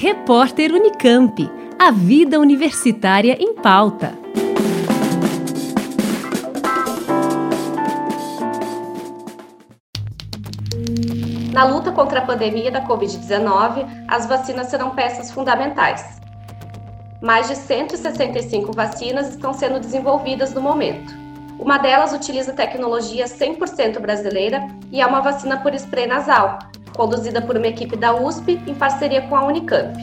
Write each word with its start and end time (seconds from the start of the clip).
Repórter 0.00 0.72
Unicamp. 0.72 1.50
A 1.76 1.90
vida 1.90 2.38
universitária 2.38 3.36
em 3.40 3.52
pauta. 3.56 4.16
Na 11.52 11.64
luta 11.64 11.90
contra 11.90 12.20
a 12.20 12.24
pandemia 12.24 12.70
da 12.70 12.86
Covid-19, 12.86 14.04
as 14.06 14.26
vacinas 14.26 14.68
serão 14.68 14.90
peças 14.90 15.32
fundamentais. 15.32 16.20
Mais 17.20 17.48
de 17.48 17.56
165 17.56 18.70
vacinas 18.70 19.30
estão 19.30 19.52
sendo 19.52 19.80
desenvolvidas 19.80 20.54
no 20.54 20.60
momento. 20.60 21.12
Uma 21.58 21.76
delas 21.76 22.12
utiliza 22.12 22.52
tecnologia 22.52 23.24
100% 23.24 23.98
brasileira 23.98 24.64
e 24.92 25.00
é 25.00 25.06
uma 25.06 25.20
vacina 25.20 25.56
por 25.56 25.74
spray 25.74 26.06
nasal, 26.06 26.60
conduzida 26.98 27.40
por 27.40 27.56
uma 27.56 27.68
equipe 27.68 27.96
da 27.96 28.12
USP 28.12 28.60
em 28.66 28.74
parceria 28.74 29.22
com 29.22 29.36
a 29.36 29.44
Unicamp. 29.44 29.96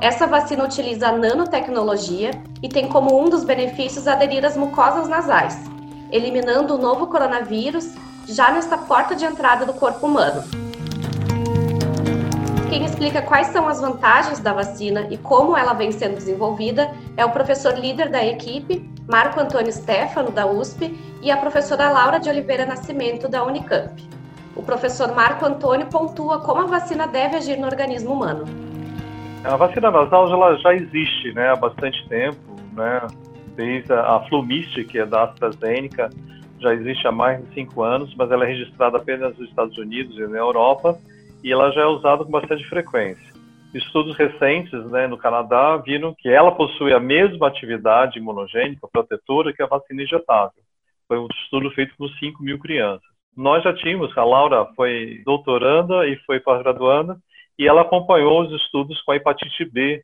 Essa 0.00 0.26
vacina 0.26 0.64
utiliza 0.64 1.12
nanotecnologia 1.12 2.32
e 2.60 2.68
tem 2.68 2.88
como 2.88 3.16
um 3.16 3.30
dos 3.30 3.44
benefícios 3.44 4.08
aderir 4.08 4.44
às 4.44 4.56
mucosas 4.56 5.08
nasais, 5.08 5.56
eliminando 6.10 6.74
o 6.74 6.78
novo 6.78 7.06
coronavírus 7.06 7.94
já 8.26 8.50
nesta 8.50 8.76
porta 8.76 9.14
de 9.14 9.24
entrada 9.24 9.64
do 9.64 9.74
corpo 9.74 10.08
humano. 10.08 10.42
Quem 12.68 12.84
explica 12.84 13.22
quais 13.22 13.46
são 13.46 13.68
as 13.68 13.80
vantagens 13.80 14.40
da 14.40 14.52
vacina 14.52 15.06
e 15.08 15.16
como 15.16 15.56
ela 15.56 15.74
vem 15.74 15.92
sendo 15.92 16.16
desenvolvida 16.16 16.90
é 17.16 17.24
o 17.24 17.30
professor 17.30 17.78
líder 17.78 18.10
da 18.10 18.26
equipe, 18.26 18.90
Marco 19.08 19.38
Antônio 19.38 19.72
Stefano, 19.72 20.32
da 20.32 20.46
USP, 20.46 20.98
e 21.22 21.30
a 21.30 21.36
professora 21.36 21.90
Laura 21.90 22.18
de 22.18 22.28
Oliveira 22.28 22.66
Nascimento, 22.66 23.28
da 23.28 23.44
Unicamp. 23.44 24.13
O 24.56 24.62
professor 24.62 25.14
Marco 25.14 25.44
Antônio 25.44 25.86
pontua 25.88 26.40
como 26.40 26.62
a 26.62 26.66
vacina 26.66 27.08
deve 27.08 27.36
agir 27.36 27.56
no 27.56 27.66
organismo 27.66 28.12
humano. 28.12 28.44
A 29.44 29.56
vacina 29.56 29.90
nasal 29.90 30.30
ela 30.32 30.56
já 30.56 30.74
existe 30.74 31.32
né, 31.32 31.50
há 31.50 31.56
bastante 31.56 32.08
tempo, 32.08 32.38
né, 32.72 33.06
desde 33.56 33.92
a, 33.92 34.20
Flumist, 34.28 34.84
que 34.84 34.98
é 34.98 35.04
da 35.04 35.24
AstraZeneca, 35.24 36.08
já 36.60 36.72
existe 36.72 37.06
há 37.06 37.12
mais 37.12 37.44
de 37.44 37.52
cinco 37.52 37.82
anos, 37.82 38.14
mas 38.16 38.30
ela 38.30 38.44
é 38.44 38.48
registrada 38.48 38.96
apenas 38.96 39.36
nos 39.36 39.48
Estados 39.48 39.76
Unidos 39.76 40.16
e 40.16 40.26
na 40.26 40.38
Europa, 40.38 40.98
e 41.42 41.52
ela 41.52 41.70
já 41.72 41.82
é 41.82 41.86
usada 41.86 42.24
com 42.24 42.30
bastante 42.30 42.64
frequência. 42.64 43.34
Estudos 43.74 44.16
recentes 44.16 44.72
né, 44.90 45.06
no 45.06 45.18
Canadá 45.18 45.76
viram 45.76 46.14
que 46.16 46.28
ela 46.28 46.52
possui 46.52 46.92
a 46.92 47.00
mesma 47.00 47.48
atividade 47.48 48.18
imunogênica 48.18 48.88
protetora 48.90 49.52
que 49.52 49.62
a 49.62 49.66
vacina 49.66 50.02
injetável. 50.02 50.62
Foi 51.08 51.18
um 51.18 51.26
estudo 51.42 51.70
feito 51.72 51.92
com 51.98 52.08
5 52.08 52.42
mil 52.42 52.58
crianças. 52.58 53.13
Nós 53.36 53.62
já 53.62 53.74
tínhamos, 53.74 54.16
a 54.16 54.24
Laura 54.24 54.66
foi 54.76 55.22
doutoranda 55.24 56.06
e 56.06 56.16
foi 56.24 56.40
pós-graduanda, 56.40 57.16
e 57.58 57.66
ela 57.66 57.82
acompanhou 57.82 58.42
os 58.42 58.52
estudos 58.62 59.00
com 59.02 59.12
a 59.12 59.16
hepatite 59.16 59.64
B, 59.64 60.02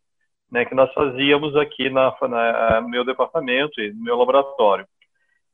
né, 0.51 0.65
que 0.65 0.75
nós 0.75 0.93
fazíamos 0.93 1.55
aqui 1.57 1.89
na, 1.91 2.15
na, 2.23 2.81
no 2.81 2.89
meu 2.89 3.05
departamento 3.05 3.81
e 3.81 3.93
no 3.93 4.03
meu 4.03 4.17
laboratório. 4.17 4.87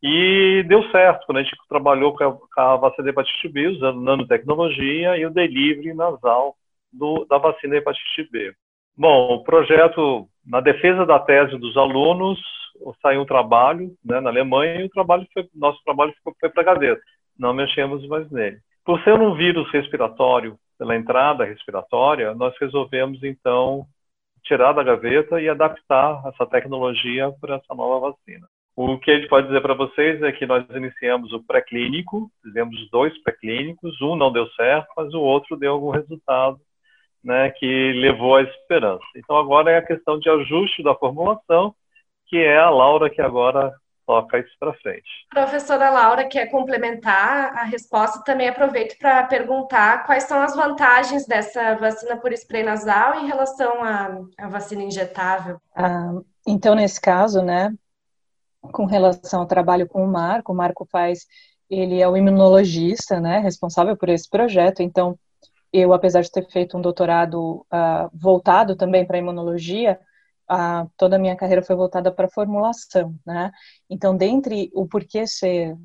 E 0.02 0.64
deu 0.68 0.88
certo, 0.90 1.26
quando 1.26 1.38
a 1.38 1.42
gente 1.42 1.56
trabalhou 1.68 2.14
com 2.16 2.24
a, 2.56 2.72
a 2.72 2.76
vacina 2.76 3.04
de 3.04 3.10
hepatite 3.10 3.48
B, 3.48 3.68
usando 3.68 4.00
nanotecnologia 4.00 5.16
e 5.16 5.26
o 5.26 5.30
delivery 5.30 5.94
nasal 5.94 6.54
do, 6.92 7.24
da 7.26 7.38
vacina 7.38 7.74
de 7.74 7.78
hepatite 7.78 8.28
B. 8.30 8.54
Bom, 8.96 9.34
o 9.34 9.44
projeto, 9.44 10.26
na 10.46 10.60
defesa 10.60 11.04
da 11.04 11.18
tese 11.18 11.58
dos 11.58 11.76
alunos, 11.76 12.38
saiu 13.02 13.22
um 13.22 13.26
trabalho 13.26 13.90
né, 14.04 14.20
na 14.20 14.30
Alemanha 14.30 14.80
e 14.80 14.84
o 14.84 14.90
trabalho 14.90 15.26
foi, 15.32 15.46
nosso 15.54 15.82
trabalho 15.84 16.14
foi, 16.22 16.50
para 16.50 16.62
a 16.62 16.64
gaveta. 16.64 17.00
Não 17.38 17.52
mexemos 17.52 18.06
mais 18.08 18.30
nele. 18.30 18.58
Por 18.84 19.00
ser 19.02 19.20
um 19.20 19.34
vírus 19.34 19.70
respiratório, 19.70 20.56
pela 20.78 20.96
entrada 20.96 21.44
respiratória, 21.44 22.34
nós 22.34 22.54
resolvemos, 22.60 23.22
então, 23.22 23.86
tirar 24.44 24.72
da 24.72 24.82
gaveta 24.82 25.40
e 25.40 25.48
adaptar 25.48 26.22
essa 26.26 26.46
tecnologia 26.46 27.32
para 27.40 27.56
essa 27.56 27.74
nova 27.74 28.10
vacina. 28.10 28.46
O 28.76 28.98
que 28.98 29.10
a 29.10 29.16
gente 29.16 29.28
pode 29.28 29.46
dizer 29.46 29.62
para 29.62 29.74
vocês 29.74 30.22
é 30.22 30.30
que 30.30 30.44
nós 30.44 30.64
iniciamos 30.68 31.32
o 31.32 31.42
pré-clínico, 31.42 32.30
fizemos 32.42 32.76
dois 32.90 33.16
pré-clínicos, 33.22 34.00
um 34.02 34.14
não 34.14 34.30
deu 34.30 34.46
certo, 34.50 34.88
mas 34.96 35.14
o 35.14 35.20
outro 35.20 35.56
deu 35.56 35.72
algum 35.72 35.90
resultado 35.90 36.58
né, 37.24 37.50
que 37.50 37.92
levou 37.94 38.36
à 38.36 38.42
esperança. 38.42 39.04
Então 39.16 39.36
agora 39.36 39.70
é 39.70 39.78
a 39.78 39.86
questão 39.86 40.18
de 40.18 40.28
ajuste 40.28 40.82
da 40.82 40.94
formulação, 40.94 41.74
que 42.26 42.36
é 42.36 42.58
a 42.58 42.68
Laura 42.68 43.08
que 43.08 43.22
agora 43.22 43.72
toca 44.06 44.38
isso 44.38 44.56
para 44.58 44.72
frente. 44.74 45.08
Professora 45.30 45.90
Laura 45.90 46.28
quer 46.28 46.46
complementar 46.46 47.52
a 47.56 47.64
resposta, 47.64 48.22
também 48.24 48.48
aproveito 48.48 48.96
para 48.98 49.24
perguntar 49.24 50.04
quais 50.06 50.24
são 50.24 50.40
as 50.40 50.54
vantagens 50.54 51.26
dessa 51.26 51.74
vacina 51.74 52.16
por 52.16 52.32
spray 52.32 52.62
nasal 52.62 53.20
em 53.20 53.26
relação 53.26 53.82
à, 53.82 54.18
à 54.38 54.48
vacina 54.48 54.82
injetável. 54.82 55.60
Ah, 55.74 56.12
então, 56.46 56.74
nesse 56.74 57.00
caso, 57.00 57.42
né, 57.42 57.72
com 58.72 58.84
relação 58.84 59.40
ao 59.40 59.46
trabalho 59.46 59.86
com 59.86 60.04
o 60.04 60.08
Marco. 60.08 60.52
O 60.52 60.56
Marco 60.56 60.86
faz, 60.90 61.26
ele 61.68 62.00
é 62.00 62.08
o 62.08 62.16
imunologista, 62.16 63.20
né, 63.20 63.38
responsável 63.38 63.96
por 63.96 64.08
esse 64.08 64.28
projeto. 64.28 64.82
Então, 64.82 65.18
eu, 65.72 65.92
apesar 65.92 66.22
de 66.22 66.30
ter 66.30 66.46
feito 66.50 66.76
um 66.76 66.80
doutorado 66.80 67.66
uh, 67.72 68.10
voltado 68.12 68.76
também 68.76 69.04
para 69.04 69.18
imunologia, 69.18 69.98
uh, 70.50 70.90
toda 70.96 71.16
a 71.16 71.18
minha 71.18 71.36
carreira 71.36 71.62
foi 71.62 71.76
voltada 71.76 72.12
para 72.12 72.28
formulação, 72.28 73.14
né? 73.24 73.50
Então, 73.88 74.16
dentre 74.16 74.70
o 74.74 74.86
porquê 74.86 75.26
ser, 75.26 75.76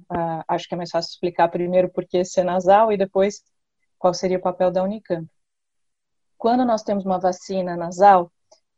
acho 0.48 0.68
que 0.68 0.74
é 0.74 0.78
mais 0.78 0.92
fácil 0.92 1.10
explicar 1.12 1.50
primeiro 1.50 1.88
o 1.88 1.92
porquê 1.92 2.24
ser 2.26 2.44
nasal 2.44 2.92
e 2.92 2.98
depois 2.98 3.42
qual 3.98 4.14
seria 4.14 4.38
o 4.38 4.42
papel 4.42 4.72
da 4.72 4.84
Unicamp. 4.84 5.28
Quando 6.38 6.66
nós 6.66 6.82
temos 6.82 7.06
uma 7.06 7.20
vacina 7.20 7.78
nasal, 7.78 8.32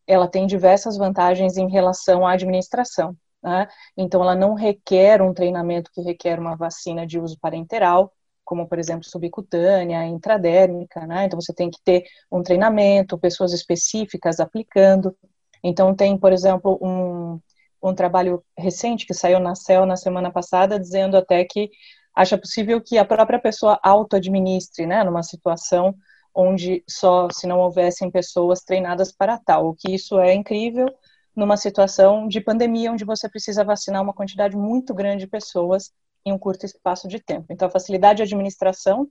ela 0.05 0.27
tem 0.27 0.45
diversas 0.45 0.97
vantagens 0.97 1.55
em 1.57 1.69
relação 1.69 2.27
à 2.27 2.33
administração. 2.33 3.15
Né? 3.41 3.67
Então, 3.95 4.21
ela 4.21 4.35
não 4.35 4.53
requer 4.53 5.21
um 5.21 5.33
treinamento 5.33 5.91
que 5.93 6.01
requer 6.01 6.39
uma 6.39 6.55
vacina 6.55 7.07
de 7.07 7.19
uso 7.19 7.37
parenteral, 7.39 8.11
como, 8.43 8.67
por 8.67 8.79
exemplo, 8.79 9.05
subcutânea, 9.05 10.05
intradérmica, 10.05 11.07
né? 11.07 11.25
Então, 11.25 11.39
você 11.39 11.53
tem 11.53 11.69
que 11.69 11.79
ter 11.81 12.03
um 12.29 12.43
treinamento, 12.43 13.17
pessoas 13.17 13.53
específicas 13.53 14.39
aplicando. 14.41 15.15
Então, 15.63 15.95
tem, 15.95 16.17
por 16.17 16.33
exemplo, 16.33 16.77
um, 16.81 17.39
um 17.81 17.93
trabalho 17.95 18.43
recente 18.57 19.05
que 19.05 19.13
saiu 19.13 19.39
na 19.39 19.55
CEL 19.55 19.85
na 19.85 19.95
semana 19.95 20.31
passada, 20.31 20.79
dizendo 20.79 21.17
até 21.17 21.43
que 21.45 21.69
acha 22.15 22.37
possível 22.37 22.81
que 22.81 22.97
a 22.97 23.05
própria 23.05 23.39
pessoa 23.39 23.79
auto-administre, 23.83 24.85
né? 24.85 25.03
Numa 25.03 25.23
situação 25.23 25.95
onde 26.35 26.83
só 26.89 27.27
se 27.31 27.45
não 27.47 27.59
houvessem 27.59 28.09
pessoas 28.11 28.61
treinadas 28.61 29.11
para 29.11 29.37
tal, 29.37 29.69
o 29.69 29.75
que 29.75 29.93
isso 29.93 30.19
é 30.19 30.33
incrível, 30.33 30.87
numa 31.35 31.57
situação 31.57 32.27
de 32.27 32.41
pandemia 32.41 32.91
onde 32.91 33.05
você 33.05 33.29
precisa 33.29 33.63
vacinar 33.63 34.01
uma 34.01 34.13
quantidade 34.13 34.55
muito 34.55 34.93
grande 34.93 35.25
de 35.25 35.27
pessoas 35.29 35.91
em 36.25 36.31
um 36.31 36.37
curto 36.39 36.65
espaço 36.65 37.07
de 37.07 37.19
tempo. 37.19 37.47
Então, 37.51 37.67
a 37.67 37.71
facilidade 37.71 38.17
de 38.17 38.23
administração 38.23 39.07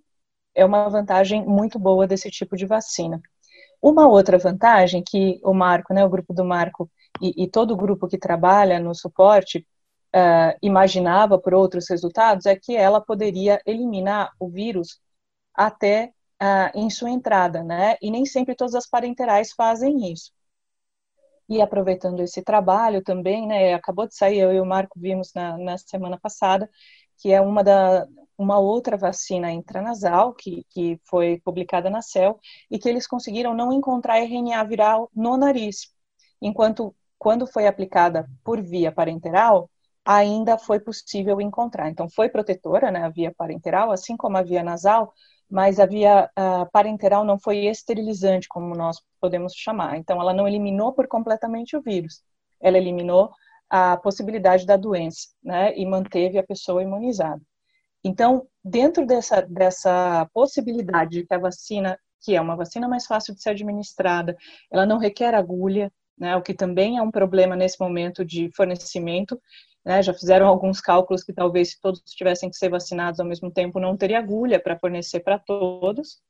é 0.55 0.65
uma 0.65 0.89
vantagem 0.89 1.45
muito 1.47 1.79
boa 1.79 2.07
desse 2.07 2.31
tipo 2.31 2.57
de 2.57 2.67
vacina. 2.67 3.21
Uma 3.83 4.09
outra 4.09 4.39
vantagem 4.39 5.03
que 5.03 5.41
o 5.43 5.53
Marco, 5.53 5.93
né, 5.93 6.05
o 6.05 6.09
grupo 6.09 6.33
do 6.33 6.45
Marco 6.45 6.89
e, 7.21 7.45
e 7.45 7.49
todo 7.51 7.73
o 7.73 7.77
grupo 7.77 8.07
que 8.09 8.17
trabalha 8.17 8.79
no 8.79 8.95
suporte 8.95 9.67
uh, 10.15 10.57
imaginava 10.63 11.39
por 11.39 11.53
outros 11.53 11.89
resultados 11.91 12.47
é 12.47 12.55
que 12.57 12.77
ela 12.77 13.01
poderia 13.01 13.61
eliminar 13.67 14.33
o 14.39 14.49
vírus 14.49 15.01
até 15.55 16.13
uh, 16.43 16.79
em 16.79 16.89
sua 16.91 17.11
entrada, 17.11 17.63
né? 17.65 17.97
E 18.01 18.11
nem 18.11 18.25
sempre 18.25 18.55
todas 18.55 18.75
as 18.75 18.89
parenterais 18.89 19.53
fazem 19.53 20.13
isso. 20.13 20.33
E 21.49 21.61
aproveitando 21.61 22.21
esse 22.21 22.43
trabalho 22.43 23.03
também, 23.03 23.47
né, 23.47 23.75
acabou 23.75 24.07
de 24.07 24.15
sair, 24.15 24.39
eu 24.39 24.53
e 24.53 24.61
o 24.61 24.65
Marco 24.65 24.99
vimos 24.99 25.33
na, 25.35 25.59
na 25.59 25.77
semana 25.77 26.19
passada, 26.19 26.71
que 27.23 27.33
é 27.33 27.41
uma 27.41 27.63
da 27.63 28.07
uma 28.37 28.59
outra 28.59 28.97
vacina 28.97 29.53
intranasal 29.53 30.35
que, 30.35 30.65
que 30.71 30.99
foi 31.05 31.41
publicada 31.45 31.89
na 31.89 32.03
CEL 32.03 32.41
e 32.69 32.77
que 32.79 32.89
eles 32.89 33.07
conseguiram 33.07 33.55
não 33.55 33.73
encontrar 33.73 34.19
RNA 34.19 34.65
viral 34.65 35.09
no 35.15 35.37
nariz, 35.37 35.93
enquanto 36.41 36.93
quando 37.17 37.47
foi 37.47 37.69
aplicada 37.69 38.29
por 38.43 38.61
via 38.61 38.91
parenteral, 38.91 39.71
ainda 40.05 40.59
foi 40.59 40.81
possível 40.81 41.41
encontrar. 41.41 41.89
Então, 41.89 42.11
foi 42.11 42.29
protetora, 42.29 42.91
né, 42.91 43.05
a 43.05 43.09
via 43.09 43.33
parenteral, 43.33 43.93
assim 43.93 44.17
como 44.17 44.37
a 44.37 44.43
via 44.43 44.65
nasal, 44.65 45.13
mas 45.49 45.79
a 45.79 45.87
via 45.87 46.29
uh, 46.37 46.69
parenteral 46.73 47.25
não 47.25 47.39
foi 47.39 47.67
esterilizante, 47.67 48.49
como 48.49 48.75
nós 48.75 49.01
podemos 49.21 49.55
chamar. 49.55 49.97
Então, 49.99 50.21
ela 50.21 50.35
não 50.35 50.49
eliminou 50.49 50.93
por 50.93 51.07
completamente 51.07 51.77
o 51.77 51.83
vírus, 51.83 52.25
ela 52.61 52.77
eliminou 52.77 53.31
a 53.75 53.97
possibilidade 53.97 54.67
da 54.67 54.77
doença, 54.77 55.29
né, 55.43 55.75
e 55.75 55.87
manteve 55.87 56.37
a 56.37 56.43
pessoa 56.43 56.83
imunizada. 56.83 57.41
Então, 58.05 58.47
dentro 58.63 59.07
dessa, 59.07 59.41
dessa 59.41 60.29
possibilidade 60.35 61.21
de 61.21 61.27
que 61.27 61.33
a 61.33 61.39
vacina, 61.39 61.99
que 62.21 62.37
é 62.37 62.41
uma 62.41 62.55
vacina 62.55 62.87
mais 62.87 63.07
fácil 63.07 63.35
de 63.35 63.41
ser 63.41 63.49
administrada, 63.51 64.37
ela 64.71 64.85
não 64.85 64.99
requer 64.99 65.35
agulha, 65.35 65.91
né, 66.19 66.37
o 66.37 66.43
que 66.43 66.53
também 66.53 66.99
é 66.99 67.03
um 67.03 67.11
problema 67.11 67.57
nesse 67.57 67.81
momento 67.81 68.23
de 68.27 68.51
fornecimento, 68.55 69.41
né, 69.83 70.03
já 70.03 70.13
fizeram 70.13 70.49
alguns 70.49 70.79
cálculos 70.79 71.25
que 71.25 71.33
talvez 71.33 71.71
se 71.71 71.81
todos 71.81 72.03
tivessem 72.05 72.51
que 72.51 72.57
ser 72.57 72.69
vacinados 72.69 73.21
ao 73.21 73.27
mesmo 73.27 73.51
tempo 73.51 73.81
não 73.81 73.97
teria 73.97 74.19
agulha 74.19 74.61
para 74.61 74.79
fornecer 74.79 75.21
para 75.21 75.39
todos. 75.39 76.21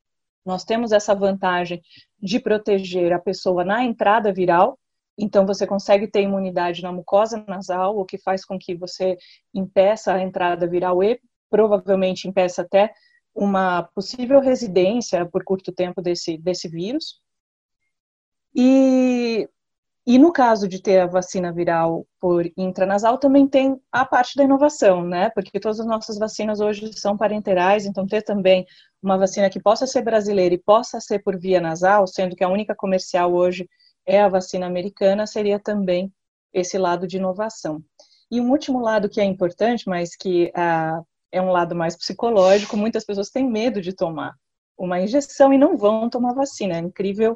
Nós 0.47 0.63
temos 0.63 0.93
essa 0.93 1.13
vantagem 1.13 1.83
de 2.21 2.39
proteger 2.39 3.13
a 3.13 3.19
pessoa 3.19 3.65
na 3.65 3.83
entrada 3.83 4.33
viral, 4.33 4.79
então 5.19 5.47
você 5.47 5.67
consegue 5.67 6.07
ter 6.07 6.23
imunidade 6.23 6.83
na 6.83 6.93
mucosa 6.93 7.45
nasal, 7.47 7.97
o 7.99 8.05
que 8.05 8.19
faz 8.19 8.45
com 8.45 8.59
que 8.59 8.75
você 8.75 9.17
impeça 9.55 10.15
a 10.15 10.23
entrada 10.23 10.67
viral 10.67 11.03
e 11.03 11.21
provavelmente 11.51 12.29
impeça 12.29 12.63
até 12.63 12.93
uma 13.35 13.83
possível 13.95 14.41
residência 14.41 15.27
por 15.27 15.45
curto 15.45 15.73
tempo 15.73 16.03
desse, 16.03 16.37
desse 16.39 16.69
vírus. 16.69 17.21
E 18.55 19.49
e 20.05 20.19
no 20.19 20.33
caso 20.33 20.67
de 20.67 20.83
ter 20.83 20.99
a 20.99 21.07
vacina 21.07 21.53
viral 21.53 22.05
por 22.21 22.45
intranasal, 22.57 23.19
também 23.19 23.47
tem 23.47 23.81
a 23.91 24.05
parte 24.05 24.37
da 24.37 24.43
inovação, 24.43 25.05
né? 25.05 25.31
Porque 25.31 25.61
todas 25.61 25.79
as 25.79 25.87
nossas 25.87 26.19
vacinas 26.19 26.59
hoje 26.61 26.93
são 26.99 27.17
parenterais, 27.17 27.87
então 27.87 28.05
ter 28.05 28.23
também 28.23 28.67
uma 29.01 29.17
vacina 29.17 29.49
que 29.49 29.63
possa 29.63 29.87
ser 29.87 30.03
brasileira 30.03 30.57
e 30.57 30.59
possa 30.59 31.01
ser 31.01 31.21
por 31.21 31.39
via 31.39 31.61
nasal, 31.61 32.05
sendo 32.09 32.35
que 32.35 32.43
a 32.43 32.49
única 32.49 32.75
comercial 32.75 33.33
hoje 33.33 33.69
é 34.07 34.21
a 34.21 34.29
vacina 34.29 34.67
americana, 34.67 35.27
seria 35.27 35.59
também 35.59 36.13
esse 36.53 36.77
lado 36.79 37.07
de 37.07 37.17
inovação. 37.17 37.83
E 38.31 38.41
um 38.41 38.51
último 38.51 38.81
lado 38.81 39.09
que 39.09 39.21
é 39.21 39.25
importante, 39.25 39.89
mas 39.89 40.17
que 40.17 40.51
ah, 40.55 41.03
é 41.31 41.41
um 41.41 41.51
lado 41.51 41.75
mais 41.75 41.97
psicológico, 41.97 42.77
muitas 42.77 43.05
pessoas 43.05 43.31
têm 43.31 43.49
medo 43.49 43.81
de 43.81 43.93
tomar 43.93 44.35
uma 44.77 45.01
injeção 45.01 45.53
e 45.53 45.59
não 45.59 45.77
vão 45.77 46.09
tomar 46.11 46.35
vacina. 46.35 46.75
É 46.77 46.79
incrível 46.79 47.33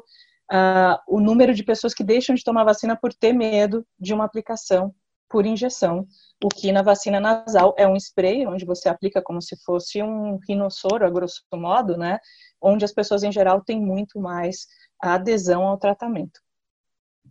uh, 0.51 0.97
o 1.07 1.19
número 1.19 1.53
de 1.53 1.63
pessoas 1.63 1.93
que 1.93 2.03
deixam 2.03 2.35
de 2.35 2.43
tomar 2.43 2.63
vacina 2.63 2.95
por 2.95 3.13
ter 3.13 3.33
medo 3.33 3.85
de 3.99 4.13
uma 4.13 4.25
aplicação 4.25 4.93
por 5.29 5.45
injeção, 5.45 6.07
o 6.41 6.47
que 6.47 6.71
na 6.71 6.81
vacina 6.81 7.19
nasal 7.19 7.75
é 7.77 7.87
um 7.87 7.95
spray, 7.97 8.47
onde 8.47 8.65
você 8.65 8.87
aplica 8.87 9.21
como 9.21 9.41
se 9.41 9.57
fosse 9.63 10.01
um 10.01 10.39
rinossoro, 10.47 11.05
a 11.05 11.09
grosso 11.09 11.41
modo, 11.53 11.97
né? 11.97 12.17
Onde 12.61 12.85
as 12.85 12.93
pessoas 12.93 13.23
em 13.23 13.31
geral 13.31 13.61
têm 13.61 13.79
muito 13.79 14.19
mais 14.21 14.67
adesão 15.01 15.67
ao 15.67 15.77
tratamento. 15.77 16.39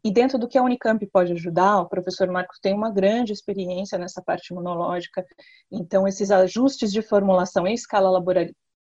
E 0.06 0.10
dentro 0.12 0.38
do 0.38 0.46
que 0.46 0.56
a 0.56 0.62
Unicamp 0.62 1.04
pode 1.08 1.32
ajudar, 1.32 1.80
o 1.80 1.88
professor 1.88 2.28
Marcos 2.28 2.60
tem 2.60 2.72
uma 2.72 2.92
grande 2.92 3.32
experiência 3.32 3.98
nessa 3.98 4.22
parte 4.22 4.52
imunológica, 4.52 5.26
então 5.68 6.06
esses 6.06 6.30
ajustes 6.30 6.92
de 6.92 7.02
formulação 7.02 7.66
em 7.66 7.74
escala 7.74 8.08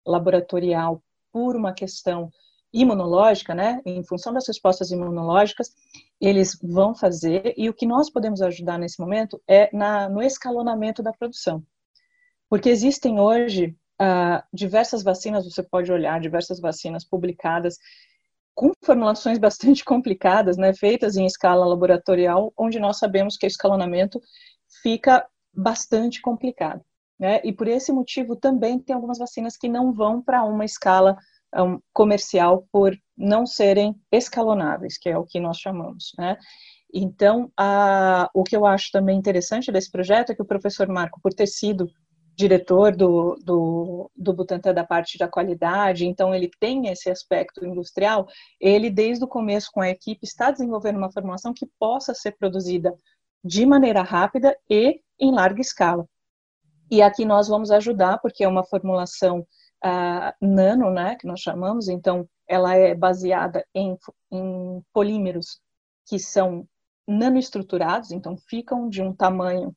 laboratorial 0.06 1.02
por 1.32 1.56
uma 1.56 1.72
questão 1.72 2.28
imunológica, 2.70 3.54
né, 3.54 3.80
em 3.86 4.04
função 4.04 4.34
das 4.34 4.46
respostas 4.46 4.90
imunológicas, 4.90 5.70
eles 6.20 6.58
vão 6.62 6.94
fazer, 6.94 7.54
e 7.56 7.70
o 7.70 7.74
que 7.74 7.86
nós 7.86 8.10
podemos 8.10 8.42
ajudar 8.42 8.76
nesse 8.76 9.00
momento 9.00 9.40
é 9.48 9.74
na, 9.74 10.10
no 10.10 10.20
escalonamento 10.20 11.02
da 11.02 11.14
produção. 11.14 11.64
Porque 12.50 12.68
existem 12.68 13.18
hoje 13.18 13.74
uh, 13.98 14.42
diversas 14.52 15.02
vacinas, 15.02 15.46
você 15.46 15.62
pode 15.62 15.90
olhar, 15.90 16.20
diversas 16.20 16.60
vacinas 16.60 17.02
publicadas 17.02 17.78
com 18.58 18.72
formulações 18.84 19.38
bastante 19.38 19.84
complicadas, 19.84 20.56
né, 20.56 20.74
feitas 20.74 21.16
em 21.16 21.24
escala 21.24 21.64
laboratorial, 21.64 22.52
onde 22.58 22.80
nós 22.80 22.98
sabemos 22.98 23.36
que 23.36 23.46
o 23.46 23.48
escalonamento 23.48 24.20
fica 24.82 25.24
bastante 25.54 26.20
complicado. 26.20 26.84
Né? 27.16 27.40
E 27.44 27.52
por 27.52 27.68
esse 27.68 27.92
motivo 27.92 28.34
também 28.34 28.80
tem 28.80 28.94
algumas 28.94 29.18
vacinas 29.18 29.56
que 29.56 29.68
não 29.68 29.92
vão 29.92 30.20
para 30.20 30.42
uma 30.42 30.64
escala 30.64 31.16
um, 31.56 31.78
comercial 31.92 32.66
por 32.72 32.96
não 33.16 33.46
serem 33.46 33.94
escalonáveis, 34.10 34.98
que 34.98 35.08
é 35.08 35.16
o 35.16 35.24
que 35.24 35.40
nós 35.40 35.58
chamamos, 35.58 36.12
né? 36.18 36.36
Então, 36.92 37.50
a, 37.56 38.30
o 38.32 38.42
que 38.42 38.56
eu 38.56 38.64
acho 38.64 38.90
também 38.92 39.18
interessante 39.18 39.70
desse 39.70 39.90
projeto 39.90 40.30
é 40.30 40.34
que 40.34 40.42
o 40.42 40.46
professor 40.46 40.88
Marco, 40.88 41.20
por 41.20 41.34
ter 41.34 41.46
sido 41.46 41.86
diretor 42.38 42.94
do, 42.94 43.34
do, 43.44 44.10
do 44.16 44.32
Butantan 44.32 44.72
da 44.72 44.84
parte 44.84 45.18
da 45.18 45.26
qualidade, 45.26 46.06
então 46.06 46.32
ele 46.32 46.48
tem 46.60 46.86
esse 46.86 47.10
aspecto 47.10 47.66
industrial, 47.66 48.28
ele 48.60 48.88
desde 48.88 49.24
o 49.24 49.28
começo 49.28 49.70
com 49.72 49.80
a 49.80 49.90
equipe 49.90 50.20
está 50.22 50.52
desenvolvendo 50.52 50.98
uma 50.98 51.10
formulação 51.10 51.52
que 51.52 51.66
possa 51.80 52.14
ser 52.14 52.36
produzida 52.38 52.94
de 53.42 53.66
maneira 53.66 54.02
rápida 54.02 54.56
e 54.70 55.00
em 55.18 55.34
larga 55.34 55.60
escala. 55.60 56.06
E 56.88 57.02
aqui 57.02 57.24
nós 57.24 57.48
vamos 57.48 57.72
ajudar, 57.72 58.18
porque 58.18 58.44
é 58.44 58.48
uma 58.48 58.64
formulação 58.64 59.40
uh, 59.84 60.32
nano, 60.40 60.92
né, 60.92 61.16
que 61.16 61.26
nós 61.26 61.40
chamamos, 61.40 61.88
então 61.88 62.24
ela 62.46 62.72
é 62.76 62.94
baseada 62.94 63.66
em, 63.74 63.98
em 64.30 64.80
polímeros 64.92 65.60
que 66.06 66.20
são 66.20 66.64
nanoestruturados, 67.04 68.12
então 68.12 68.36
ficam 68.48 68.88
de 68.88 69.02
um 69.02 69.12
tamanho 69.12 69.74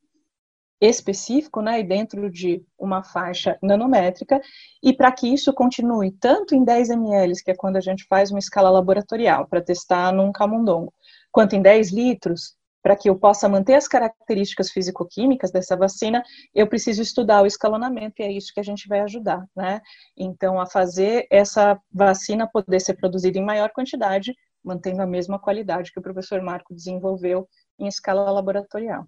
específico, 0.82 1.62
né, 1.62 1.80
e 1.80 1.84
dentro 1.84 2.30
de 2.30 2.66
uma 2.78 3.04
faixa 3.04 3.58
nanométrica, 3.62 4.42
e 4.82 4.92
para 4.92 5.12
que 5.12 5.32
isso 5.32 5.54
continue 5.54 6.12
tanto 6.14 6.56
em 6.56 6.64
10 6.64 6.90
ml, 6.90 7.44
que 7.44 7.52
é 7.52 7.56
quando 7.56 7.78
a 7.78 7.82
gente 7.82 8.06
faz 8.10 8.32
uma 8.32 8.40
escala 8.40 8.70
laboratorial 8.72 9.48
para 9.48 9.62
testar 9.62 10.12
num 10.12 10.32
camundongo, 10.32 10.92
quanto 11.32 11.56
em 11.56 11.62
10 11.62 11.92
litros, 11.92 12.56
para 12.82 12.96
que 12.96 13.10
eu 13.10 13.16
possa 13.16 13.48
manter 13.48 13.76
as 13.76 13.88
características 13.88 14.72
físico-químicas 14.72 15.52
dessa 15.52 15.78
vacina, 15.78 16.24
eu 16.54 16.68
preciso 16.68 17.02
estudar 17.02 17.44
o 17.44 17.46
escalonamento 17.46 18.16
e 18.20 18.24
é 18.24 18.32
isso 18.32 18.52
que 18.52 18.60
a 18.60 18.64
gente 18.64 18.88
vai 18.88 19.02
ajudar, 19.02 19.46
né? 19.56 19.82
Então, 20.18 20.60
a 20.60 20.66
fazer 20.66 21.28
essa 21.30 21.80
vacina 21.92 22.48
poder 22.48 22.80
ser 22.80 22.96
produzida 22.96 23.38
em 23.38 23.46
maior 23.46 23.70
quantidade, 23.70 24.36
mantendo 24.64 25.02
a 25.02 25.08
mesma 25.08 25.38
qualidade 25.38 25.92
que 25.92 26.00
o 26.00 26.02
professor 26.02 26.42
Marco 26.42 26.74
desenvolveu 26.74 27.48
em 27.78 27.88
escala 27.88 28.32
laboratorial. 28.32 29.06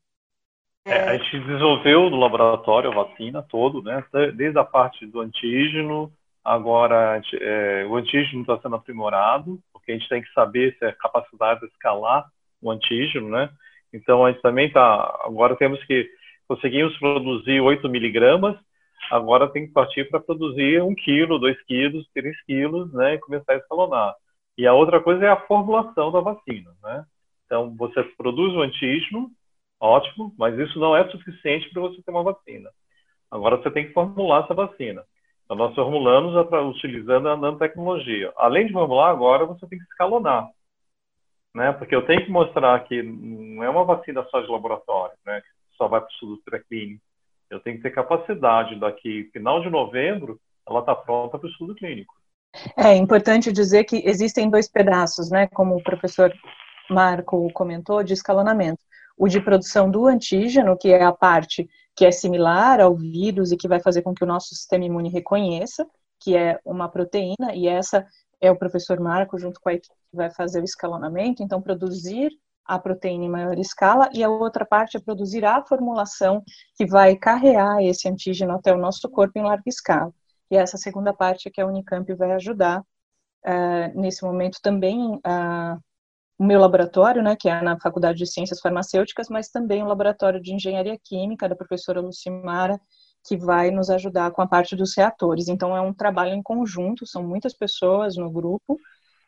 É, 0.86 1.00
a 1.10 1.18
gente 1.18 1.40
desenvolveu 1.40 2.10
no 2.10 2.20
laboratório 2.20 2.92
a 2.92 3.04
vacina 3.06 3.42
todo, 3.42 3.82
né? 3.82 4.04
Desde 4.36 4.60
a 4.60 4.66
parte 4.66 5.06
do 5.06 5.22
antígeno, 5.22 6.12
agora 6.44 7.22
é, 7.40 7.86
o 7.88 7.96
antígeno 7.96 8.42
está 8.42 8.60
sendo 8.60 8.76
aprimorado, 8.76 9.60
porque 9.72 9.94
a 9.94 9.98
gente 9.98 10.10
tem 10.10 10.22
que 10.22 10.32
saber 10.34 10.76
se 10.78 10.86
a 10.86 10.94
capacidade 10.94 11.62
de 11.62 11.68
escalar 11.68 12.26
o 12.62 12.70
antígeno, 12.70 13.30
né? 13.30 13.50
Então, 13.94 14.26
a 14.26 14.32
gente 14.32 14.42
também 14.42 14.68
está. 14.68 15.20
Agora 15.24 15.56
temos 15.56 15.84
que. 15.86 16.10
Conseguimos 16.48 16.98
produzir 17.00 17.62
8 17.62 17.88
miligramas, 17.88 18.58
agora 19.10 19.48
tem 19.48 19.66
que 19.66 19.72
partir 19.72 20.10
para 20.10 20.20
produzir 20.20 20.82
1 20.84 20.94
quilo, 20.96 21.40
2 21.40 21.62
quilos, 21.64 22.06
3 22.14 22.42
quilos, 22.44 22.94
né? 22.94 23.14
E 23.14 23.20
começar 23.20 23.54
a 23.54 23.58
escalonar. 23.58 24.14
E 24.58 24.68
a 24.68 24.74
outra 24.74 25.00
coisa 25.00 25.26
é 25.26 25.30
a 25.30 25.40
formulação 25.48 26.12
da 26.12 26.20
vacina, 26.20 26.72
né? 26.84 27.06
Então, 27.46 27.74
você 27.78 28.04
produz 28.18 28.54
o 28.54 28.62
antígeno, 28.62 29.32
ótimo, 29.80 30.34
mas 30.38 30.58
isso 30.58 30.80
não 30.80 30.96
é 30.96 31.08
suficiente 31.10 31.70
para 31.70 31.82
você 31.82 32.02
ter 32.02 32.12
uma 32.12 32.24
vacina. 32.24 32.70
Agora 33.30 33.58
você 33.58 33.72
tem 33.72 33.88
que 33.88 33.94
formular 33.94 34.44
essa 34.44 34.54
vacina. 34.54 35.04
Então, 35.44 35.58
nós 35.58 35.76
formulamos 35.76 36.34
utilizando 36.76 37.28
a 37.28 37.36
nanotecnologia. 37.36 38.32
Além 38.38 38.68
de 38.68 38.74
formular, 38.74 39.10
agora 39.10 39.46
você 39.46 39.68
tem 39.68 39.78
que 39.78 39.86
escalonar 39.86 40.50
né? 41.54 41.72
Porque 41.74 41.96
eu 41.96 42.06
tenho 42.06 42.26
que 42.26 42.32
mostrar 42.32 42.80
que 42.86 43.02
não 43.04 43.64
é 43.64 43.70
uma 43.70 43.86
vacina 43.86 44.26
só 44.30 44.42
de 44.42 44.50
laboratório, 44.50 45.16
né? 45.26 45.42
Que 45.42 45.78
só 45.78 45.88
vai 45.88 46.02
para 46.02 46.10
o 46.10 46.12
estudo 46.12 46.42
pré-clínico. 46.44 47.04
Eu 47.50 47.60
tenho 47.60 47.78
que 47.78 47.84
ter 47.84 47.92
capacidade 47.92 48.80
daqui 48.80 49.30
final 49.32 49.62
de 49.62 49.70
novembro, 49.70 50.40
ela 50.68 50.80
está 50.80 50.96
pronta 50.96 51.38
para 51.38 51.48
o 51.48 51.50
estudo 51.50 51.76
clínico. 51.76 52.14
É 52.78 52.96
importante 52.96 53.52
dizer 53.52 53.84
que 53.84 54.02
existem 54.06 54.50
dois 54.50 54.70
pedaços, 54.70 55.30
né? 55.30 55.48
Como 55.48 55.76
o 55.76 55.84
professor 55.84 56.34
Marco 56.90 57.52
comentou, 57.52 58.04
de 58.04 58.14
escalonamento. 58.14 58.84
O 59.18 59.28
de 59.28 59.40
produção 59.40 59.90
do 59.90 60.08
antígeno, 60.08 60.78
que 60.78 60.92
é 60.92 61.04
a 61.04 61.12
parte 61.12 61.68
que 61.96 62.06
é 62.06 62.12
similar 62.12 62.80
ao 62.80 62.96
vírus 62.96 63.52
e 63.52 63.58
que 63.58 63.68
vai 63.68 63.80
fazer 63.80 64.02
com 64.02 64.14
que 64.14 64.24
o 64.24 64.28
nosso 64.28 64.50
sistema 64.50 64.86
imune 64.86 65.10
reconheça, 65.10 65.88
que 66.20 66.36
é 66.36 66.60
uma 66.66 66.90
proteína, 66.90 67.54
e 67.54 67.68
essa 67.68 68.06
é 68.42 68.50
o 68.50 68.58
professor 68.58 69.00
Marco, 69.00 69.38
junto 69.38 69.60
com 69.60 69.70
a 69.70 69.74
equipe, 69.74 69.94
que 70.10 70.18
vai 70.18 70.32
fazer 70.32 70.62
o 70.62 70.66
escalonamento, 70.66 71.44
então 71.44 71.62
produzir 71.62 72.32
a 72.66 72.80
proteína 72.80 73.26
em 73.26 73.30
maior 73.30 73.60
escala, 73.60 74.10
e 74.14 74.24
a 74.24 74.30
outra 74.30 74.66
parte 74.66 74.98
é 74.98 75.00
produzir 75.00 75.46
a 75.46 75.64
formulação 75.64 76.42
que 76.76 76.86
vai 76.86 77.16
carrear 77.16 77.82
esse 77.82 78.08
antígeno 78.08 78.54
até 78.54 78.74
o 78.74 78.78
nosso 78.78 79.10
corpo 79.10 79.38
em 79.38 79.44
larga 79.44 79.64
escala. 79.68 80.14
E 80.50 80.56
essa 80.56 80.78
segunda 80.78 81.14
parte 81.14 81.48
é 81.48 81.52
que 81.52 81.62
a 81.62 81.68
Unicamp 81.68 82.12
vai 82.14 82.32
ajudar 82.34 82.80
uh, 82.80 84.00
nesse 84.00 84.24
momento 84.24 84.60
também 84.62 85.16
uh, 85.16 85.84
o 86.44 86.46
meu 86.46 86.60
laboratório, 86.60 87.24
né, 87.24 87.38
que 87.40 87.48
é 87.48 87.62
na 87.62 87.80
Faculdade 87.80 88.18
de 88.18 88.28
Ciências 88.28 88.60
Farmacêuticas, 88.60 89.30
mas 89.30 89.48
também 89.48 89.82
o 89.82 89.88
laboratório 89.88 90.42
de 90.42 90.54
Engenharia 90.54 91.00
Química 91.02 91.48
da 91.48 91.56
professora 91.56 92.02
Lucimara, 92.02 92.78
que 93.26 93.38
vai 93.38 93.72
nos 93.72 93.90
ajudar 93.90 94.30
com 94.32 94.42
a 94.42 94.48
parte 94.48 94.76
dos 94.76 94.94
reatores. 94.98 95.48
Então, 95.48 95.76
é 95.76 95.80
um 95.80 95.94
trabalho 95.94 96.34
em 96.34 96.44
conjunto, 96.44 97.08
são 97.08 97.24
muitas 97.24 97.58
pessoas 97.58 98.18
no 98.18 98.30
grupo. 98.30 98.78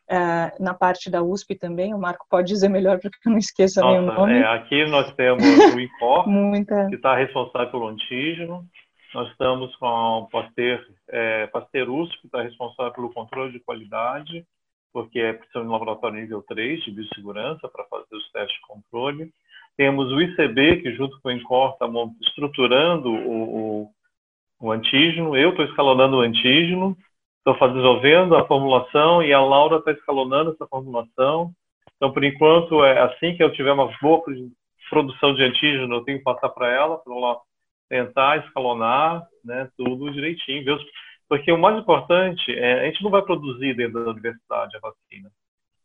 É, 0.10 0.54
na 0.60 0.74
parte 0.74 1.10
da 1.10 1.24
USP 1.24 1.56
também, 1.56 1.94
o 1.94 1.98
Marco 1.98 2.26
pode 2.30 2.50
dizer 2.50 2.68
melhor 2.68 3.00
porque 3.00 3.18
eu 3.26 3.32
não 3.32 3.40
esqueça 3.40 3.80
Nossa, 3.80 4.02
nenhum 4.02 4.14
nome. 4.14 4.34
É, 4.34 4.48
aqui 4.48 4.86
nós 4.86 5.14
temos 5.14 5.42
o 5.74 5.80
INCOR, 5.80 6.28
Muita... 6.28 6.90
que 6.90 6.96
está 6.96 7.16
responsável 7.16 7.72
pelo 7.72 7.88
antígeno. 7.88 8.66
Nós 9.14 9.32
estamos 9.32 9.74
com 9.78 9.88
o 9.88 10.28
Pasteur, 10.28 10.86
é, 11.08 11.48
Pasteur 11.48 11.90
USP, 11.90 12.20
que 12.20 12.28
está 12.28 12.42
responsável 12.42 12.92
pelo 12.92 13.14
controle 13.14 13.54
de 13.54 13.62
qualidade, 13.62 14.46
porque 14.96 15.20
é 15.20 15.34
preciso 15.34 15.60
um 15.60 15.72
laboratório 15.74 16.22
nível 16.22 16.42
3 16.48 16.82
de 16.86 16.92
biossegurança 16.92 17.68
para 17.68 17.84
fazer 17.84 18.16
os 18.16 18.32
testes 18.32 18.56
de 18.56 18.62
controle. 18.62 19.30
Temos 19.76 20.10
o 20.10 20.22
ICB, 20.22 20.82
que 20.82 20.96
junto 20.96 21.20
com 21.20 21.28
o 21.28 21.32
INCOR 21.34 21.74
está 21.74 21.86
estruturando 22.22 23.10
o, 23.10 23.82
o, 23.82 23.90
o 24.58 24.72
antígeno. 24.72 25.36
Eu 25.36 25.50
estou 25.50 25.66
escalonando 25.66 26.16
o 26.16 26.22
antígeno. 26.22 26.96
estou 27.46 27.68
desenvolvendo 27.68 28.38
a 28.38 28.48
formulação 28.48 29.22
e 29.22 29.34
a 29.34 29.42
Laura 29.42 29.80
está 29.80 29.92
escalonando 29.92 30.52
essa 30.52 30.66
formulação. 30.66 31.52
Então, 31.98 32.14
por 32.14 32.24
enquanto, 32.24 32.82
é 32.86 32.98
assim 33.02 33.36
que 33.36 33.44
eu 33.44 33.52
tiver 33.52 33.74
uma 33.74 33.92
boa 34.02 34.24
produção 34.90 35.36
de 35.36 35.44
antígeno, 35.44 35.94
eu 35.94 36.06
tenho 36.06 36.20
que 36.20 36.24
passar 36.24 36.48
para 36.48 36.72
ela, 36.72 37.00
para 37.00 37.14
ela 37.14 37.38
tentar 37.90 38.46
escalonar 38.46 39.28
né, 39.44 39.70
tudo 39.76 40.14
direitinho. 40.14 40.64
Viu? 40.64 40.78
Porque 41.28 41.52
o 41.52 41.58
mais 41.58 41.78
importante 41.78 42.52
é 42.54 42.82
a 42.82 42.86
gente 42.86 43.04
não 43.04 43.10
vai 43.12 43.22
produzir 43.22 43.76
dentro 43.76 44.04
da 44.04 44.12
universidade 44.12 44.78
a 44.78 44.80
vacina. 44.80 45.32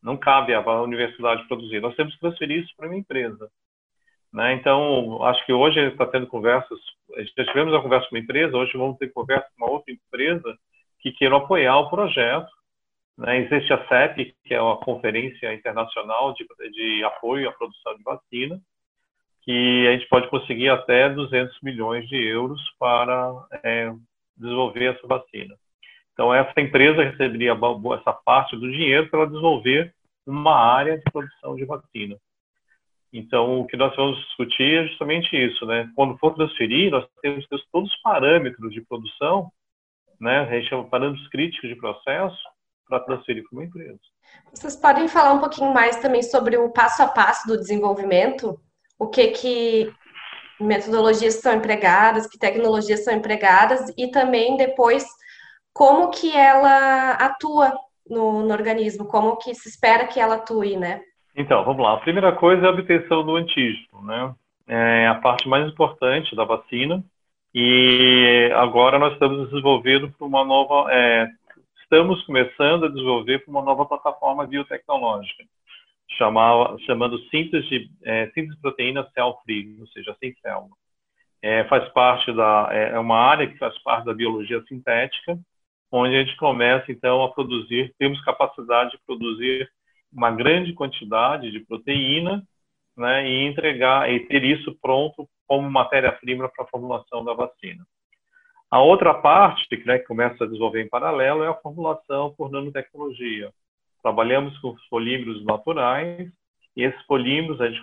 Não 0.02 0.16
cabe 0.16 0.54
à 0.54 0.82
universidade 0.82 1.46
produzir. 1.46 1.80
Nós 1.80 1.94
temos 1.94 2.14
que 2.14 2.20
transferir 2.20 2.62
isso 2.62 2.74
para 2.76 2.86
uma 2.86 2.96
empresa. 2.96 3.50
Né? 4.32 4.54
Então, 4.54 5.22
acho 5.24 5.44
que 5.44 5.52
hoje 5.52 5.80
está 5.80 6.06
tendo 6.06 6.26
conversas, 6.26 6.78
já 7.36 7.44
tivemos 7.44 7.72
uma 7.72 7.82
conversa 7.82 8.08
com 8.08 8.14
uma 8.14 8.22
empresa, 8.22 8.56
hoje 8.56 8.76
vamos 8.76 8.96
ter 8.98 9.12
conversa 9.12 9.48
com 9.56 9.64
uma 9.64 9.72
outra 9.72 9.92
empresa 9.92 10.56
que 11.00 11.12
queiram 11.12 11.38
apoiar 11.38 11.78
o 11.78 11.90
projeto. 11.90 12.48
Né? 13.18 13.38
Existe 13.40 13.72
a 13.72 13.88
CEP, 13.88 14.34
que 14.44 14.54
é 14.54 14.62
uma 14.62 14.78
conferência 14.78 15.52
internacional 15.52 16.32
de, 16.34 16.46
de 16.70 17.04
apoio 17.04 17.48
à 17.48 17.52
produção 17.52 17.96
de 17.96 18.02
vacina, 18.02 18.60
que 19.42 19.88
a 19.88 19.92
gente 19.92 20.08
pode 20.08 20.28
conseguir 20.28 20.68
até 20.68 21.08
200 21.10 21.60
milhões 21.62 22.08
de 22.08 22.16
euros 22.16 22.60
para 22.78 23.32
é, 23.64 23.92
desenvolver 24.40 24.94
essa 24.94 25.06
vacina. 25.06 25.54
Então, 26.12 26.34
essa 26.34 26.60
empresa 26.60 27.02
receberia 27.02 27.52
essa 27.98 28.12
parte 28.12 28.56
do 28.56 28.70
dinheiro 28.70 29.08
para 29.08 29.26
desenvolver 29.26 29.94
uma 30.26 30.54
área 30.54 30.98
de 30.98 31.04
produção 31.10 31.54
de 31.54 31.64
vacina. 31.64 32.16
Então, 33.12 33.60
o 33.60 33.66
que 33.66 33.76
nós 33.76 33.94
vamos 33.96 34.18
discutir 34.18 34.84
é 34.84 34.86
justamente 34.86 35.34
isso, 35.34 35.66
né? 35.66 35.90
Quando 35.96 36.16
for 36.18 36.34
transferir, 36.34 36.90
nós 36.90 37.04
temos 37.22 37.44
que 37.44 37.56
ter 37.56 37.62
todos 37.72 37.90
os 37.90 38.00
parâmetros 38.02 38.72
de 38.72 38.80
produção, 38.82 39.50
né? 40.20 40.40
A 40.40 40.46
gente 40.46 40.68
chama 40.68 40.84
parâmetros 40.84 41.26
críticos 41.28 41.68
de 41.68 41.74
processo 41.74 42.38
para 42.88 43.00
transferir 43.00 43.42
para 43.48 43.58
uma 43.58 43.64
empresa. 43.64 43.98
Vocês 44.52 44.76
podem 44.76 45.08
falar 45.08 45.32
um 45.32 45.40
pouquinho 45.40 45.72
mais 45.72 45.96
também 45.96 46.22
sobre 46.22 46.56
o 46.56 46.70
passo 46.70 47.02
a 47.02 47.08
passo 47.08 47.48
do 47.48 47.56
desenvolvimento? 47.56 48.60
O 48.98 49.08
que 49.08 49.28
que 49.28 49.92
metodologias 50.60 51.34
são 51.34 51.54
empregadas, 51.54 52.26
que 52.26 52.38
tecnologias 52.38 53.04
são 53.04 53.14
empregadas 53.14 53.92
e 53.96 54.10
também 54.10 54.56
depois 54.56 55.04
como 55.72 56.10
que 56.10 56.36
ela 56.36 57.12
atua 57.12 57.72
no, 58.08 58.42
no 58.42 58.52
organismo, 58.52 59.06
como 59.06 59.36
que 59.36 59.54
se 59.54 59.68
espera 59.68 60.06
que 60.06 60.20
ela 60.20 60.36
atue, 60.36 60.76
né? 60.76 61.00
Então, 61.36 61.64
vamos 61.64 61.82
lá. 61.82 61.94
A 61.94 62.00
primeira 62.00 62.32
coisa 62.32 62.66
é 62.66 62.68
a 62.68 62.72
obtenção 62.72 63.24
do 63.24 63.36
antígeno, 63.36 64.02
né? 64.02 64.34
É 64.68 65.06
a 65.08 65.14
parte 65.14 65.48
mais 65.48 65.66
importante 65.66 66.34
da 66.34 66.44
vacina. 66.44 67.02
E 67.54 68.50
agora 68.54 68.98
nós 68.98 69.12
estamos 69.14 69.48
desenvolvendo 69.48 70.10
para 70.10 70.26
uma 70.26 70.44
nova, 70.44 70.92
é, 70.92 71.26
estamos 71.82 72.22
começando 72.24 72.86
a 72.86 72.88
desenvolver 72.88 73.40
para 73.40 73.50
uma 73.50 73.62
nova 73.62 73.84
plataforma 73.86 74.46
biotecnológica, 74.46 75.44
chamada, 76.16 76.78
chamando 76.80 77.18
síntese 77.28 77.68
de 77.68 77.90
é, 78.04 78.26
síntese 78.26 78.54
de 78.54 78.60
proteína 78.60 79.08
cell-free, 79.14 79.76
ou 79.80 79.86
seja, 79.88 80.16
sem 80.20 80.34
célula. 80.42 80.70
É, 81.42 81.64
faz 81.64 81.88
parte 81.90 82.32
da, 82.32 82.68
é, 82.70 82.90
é 82.90 82.98
uma 82.98 83.18
área 83.18 83.46
que 83.46 83.58
faz 83.58 83.76
parte 83.82 84.04
da 84.04 84.14
biologia 84.14 84.62
sintética, 84.68 85.38
onde 85.90 86.14
a 86.14 86.22
gente 86.22 86.36
começa 86.36 86.92
então 86.92 87.22
a 87.22 87.32
produzir, 87.32 87.94
temos 87.98 88.22
capacidade 88.24 88.92
de 88.92 88.98
produzir 89.06 89.68
uma 90.12 90.30
grande 90.30 90.72
quantidade 90.72 91.50
de 91.50 91.60
proteína 91.60 92.42
né, 92.96 93.28
e 93.28 93.46
entregar 93.46 94.10
e 94.10 94.20
ter 94.26 94.44
isso 94.44 94.76
pronto 94.80 95.28
como 95.46 95.70
matéria-prima 95.70 96.48
para 96.48 96.64
a 96.64 96.68
formulação 96.68 97.24
da 97.24 97.32
vacina. 97.32 97.84
A 98.70 98.80
outra 98.80 99.14
parte 99.14 99.66
né, 99.84 99.98
que 99.98 100.06
começa 100.06 100.44
a 100.44 100.46
desenvolver 100.46 100.82
em 100.82 100.88
paralelo 100.88 101.42
é 101.42 101.48
a 101.48 101.54
formulação 101.54 102.32
por 102.36 102.50
nanotecnologia. 102.50 103.52
Trabalhamos 104.02 104.56
com 104.58 104.70
os 104.70 104.88
polímeros 104.88 105.44
naturais 105.44 106.30
e 106.76 106.82
esses 106.82 107.02
polímeros 107.06 107.60
a 107.60 107.68
gente 107.68 107.82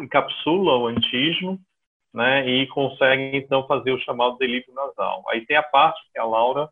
encapsula 0.00 0.76
o 0.76 0.86
antígeno 0.86 1.58
né, 2.12 2.48
e 2.48 2.66
consegue 2.68 3.36
então 3.36 3.66
fazer 3.66 3.92
o 3.92 4.00
chamado 4.00 4.36
delírio 4.38 4.72
nasal. 4.74 5.24
Aí 5.28 5.44
tem 5.46 5.56
a 5.56 5.62
parte 5.62 6.00
que 6.12 6.18
a 6.18 6.24
Laura 6.24 6.68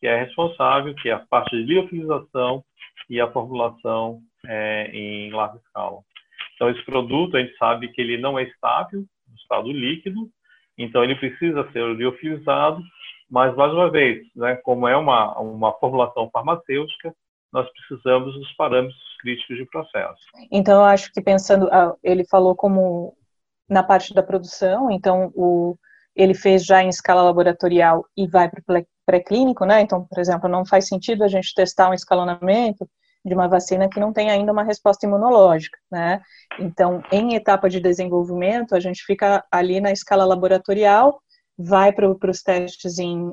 que 0.00 0.06
é 0.06 0.16
responsável, 0.16 0.94
que 0.94 1.10
é 1.10 1.12
a 1.12 1.18
parte 1.18 1.54
de 1.54 1.62
liofilização 1.62 2.64
e 3.08 3.20
a 3.20 3.30
formulação 3.30 4.20
é, 4.46 4.90
em 4.92 5.30
larga 5.30 5.58
escala. 5.58 5.98
Então, 6.54 6.70
esse 6.70 6.82
produto, 6.84 7.36
a 7.36 7.40
gente 7.40 7.56
sabe 7.58 7.88
que 7.88 8.00
ele 8.00 8.16
não 8.16 8.38
é 8.38 8.44
estável 8.44 9.04
no 9.28 9.36
estado 9.36 9.70
líquido, 9.70 10.28
então 10.76 11.04
ele 11.04 11.14
precisa 11.16 11.70
ser 11.70 11.84
liofilizado, 11.94 12.82
mas, 13.30 13.54
mais 13.54 13.72
uma 13.72 13.90
vez, 13.90 14.26
né, 14.34 14.56
como 14.56 14.88
é 14.88 14.96
uma, 14.96 15.38
uma 15.38 15.72
formulação 15.74 16.30
farmacêutica, 16.30 17.14
nós 17.52 17.66
precisamos 17.72 18.34
dos 18.34 18.52
parâmetros 18.52 18.98
críticos 19.20 19.56
de 19.56 19.66
processo. 19.66 20.20
Então, 20.50 20.76
eu 20.76 20.84
acho 20.84 21.12
que 21.12 21.20
pensando, 21.20 21.68
ah, 21.70 21.94
ele 22.02 22.24
falou 22.24 22.54
como 22.54 23.16
na 23.68 23.82
parte 23.82 24.12
da 24.14 24.22
produção, 24.22 24.90
então 24.90 25.30
o, 25.34 25.76
ele 26.14 26.34
fez 26.34 26.64
já 26.64 26.82
em 26.82 26.88
escala 26.88 27.22
laboratorial 27.22 28.04
e 28.16 28.26
vai 28.26 28.48
para 28.48 28.60
o 28.60 28.86
pré-clínico, 29.06 29.64
né? 29.64 29.80
Então, 29.80 30.04
por 30.04 30.18
exemplo, 30.18 30.48
não 30.48 30.64
faz 30.64 30.88
sentido 30.88 31.22
a 31.22 31.28
gente 31.28 31.54
testar 31.54 31.88
um 31.88 31.94
escalonamento 31.94 32.88
de 33.24 33.34
uma 33.34 33.48
vacina 33.48 33.88
que 33.88 34.00
não 34.00 34.12
tem 34.12 34.30
ainda 34.30 34.52
uma 34.52 34.62
resposta 34.62 35.06
imunológica, 35.06 35.78
né? 35.90 36.20
Então, 36.58 37.02
em 37.12 37.34
etapa 37.34 37.68
de 37.68 37.80
desenvolvimento, 37.80 38.74
a 38.74 38.80
gente 38.80 39.02
fica 39.04 39.44
ali 39.50 39.80
na 39.80 39.92
escala 39.92 40.24
laboratorial, 40.24 41.20
vai 41.56 41.92
para 41.92 42.08
os 42.08 42.42
testes 42.42 42.98
em, 42.98 43.32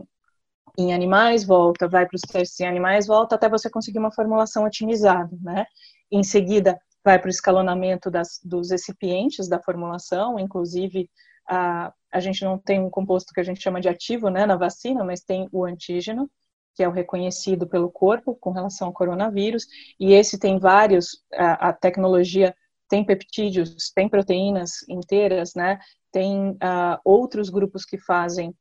em 0.78 0.94
animais, 0.94 1.44
volta, 1.44 1.88
vai 1.88 2.06
para 2.06 2.16
os 2.16 2.22
testes 2.22 2.60
em 2.60 2.68
animais, 2.68 3.08
volta, 3.08 3.36
até 3.36 3.50
você 3.50 3.70
conseguir 3.70 4.00
uma 4.00 4.12
formulação 4.12 4.64
otimizada, 4.64 5.36
né? 5.42 5.66
Em 6.12 6.24
seguida, 6.24 6.80
vai 7.04 7.18
para 7.18 7.28
o 7.28 7.32
escalonamento 7.32 8.12
das, 8.12 8.40
dos 8.44 8.70
recipientes 8.70 9.48
da 9.48 9.60
formulação, 9.60 10.38
inclusive 10.38 11.10
a, 11.48 11.92
a 12.12 12.20
gente 12.20 12.44
não 12.44 12.58
tem 12.58 12.80
um 12.80 12.90
composto 12.90 13.34
que 13.34 13.40
a 13.40 13.44
gente 13.44 13.62
chama 13.62 13.82
de 13.82 13.90
ativo 13.90 14.30
né, 14.30 14.46
na 14.46 14.56
vacina, 14.56 15.04
mas 15.04 15.22
tem 15.22 15.48
o 15.52 15.66
antígeno, 15.66 16.30
que 16.76 16.84
é 16.84 16.88
o 16.88 16.92
reconhecido 16.92 17.68
pelo 17.68 17.90
corpo 17.90 18.36
com 18.36 18.52
relação 18.52 18.88
ao 18.88 18.94
coronavírus, 18.94 19.66
e 20.00 20.14
esse 20.14 20.38
tem 20.38 20.60
vários, 20.60 21.24
a, 21.34 21.70
a 21.70 21.74
tecnologia 21.74 22.56
tem 22.90 23.04
peptídeos, 23.04 23.92
tem 23.96 24.08
proteínas 24.08 24.88
inteiras, 24.88 25.56
né, 25.56 25.80
tem 26.12 26.52
uh, 26.52 27.00
outros 27.04 27.50
grupos 27.50 27.84
que 27.84 27.98
fazem 27.98 28.54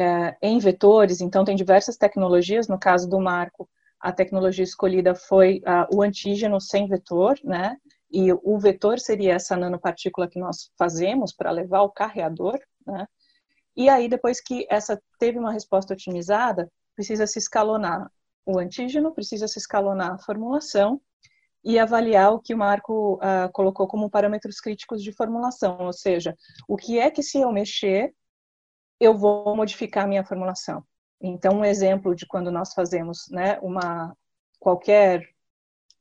uh, 0.00 0.36
em 0.42 0.58
vetores, 0.58 1.20
então 1.20 1.44
tem 1.44 1.56
diversas 1.56 1.96
tecnologias, 1.96 2.68
no 2.68 2.78
caso 2.78 3.08
do 3.08 3.20
Marco, 3.20 3.68
a 4.00 4.12
tecnologia 4.12 4.64
escolhida 4.64 5.14
foi 5.14 5.58
uh, 5.60 5.96
o 5.96 6.02
antígeno 6.02 6.60
sem 6.60 6.86
vetor, 6.86 7.38
né, 7.44 7.76
e 8.10 8.32
o 8.32 8.58
vetor 8.58 8.98
seria 8.98 9.34
essa 9.34 9.56
nanopartícula 9.56 10.28
que 10.28 10.38
nós 10.38 10.70
fazemos 10.78 11.32
para 11.32 11.50
levar 11.50 11.82
o 11.82 11.90
carreador, 11.90 12.60
né? 12.86 13.06
E 13.74 13.88
aí, 13.88 14.06
depois 14.06 14.38
que 14.38 14.66
essa 14.68 15.00
teve 15.18 15.38
uma 15.38 15.50
resposta 15.50 15.94
otimizada, 15.94 16.70
precisa 16.94 17.26
se 17.26 17.38
escalonar 17.38 18.06
o 18.44 18.58
antígeno, 18.58 19.14
precisa 19.14 19.48
se 19.48 19.58
escalonar 19.58 20.12
a 20.12 20.18
formulação 20.18 21.00
e 21.64 21.78
avaliar 21.78 22.34
o 22.34 22.40
que 22.40 22.52
o 22.52 22.58
Marco 22.58 23.14
uh, 23.14 23.50
colocou 23.52 23.86
como 23.86 24.10
parâmetros 24.10 24.60
críticos 24.60 25.02
de 25.02 25.12
formulação, 25.12 25.78
ou 25.80 25.92
seja, 25.92 26.36
o 26.68 26.76
que 26.76 26.98
é 26.98 27.10
que 27.10 27.22
se 27.22 27.40
eu 27.40 27.50
mexer, 27.50 28.12
eu 29.02 29.18
vou 29.18 29.56
modificar 29.56 30.04
a 30.04 30.06
minha 30.06 30.24
formulação. 30.24 30.84
Então, 31.20 31.58
um 31.58 31.64
exemplo 31.64 32.14
de 32.14 32.24
quando 32.24 32.52
nós 32.52 32.72
fazemos 32.72 33.28
né, 33.30 33.58
uma 33.60 34.16
qualquer 34.60 35.28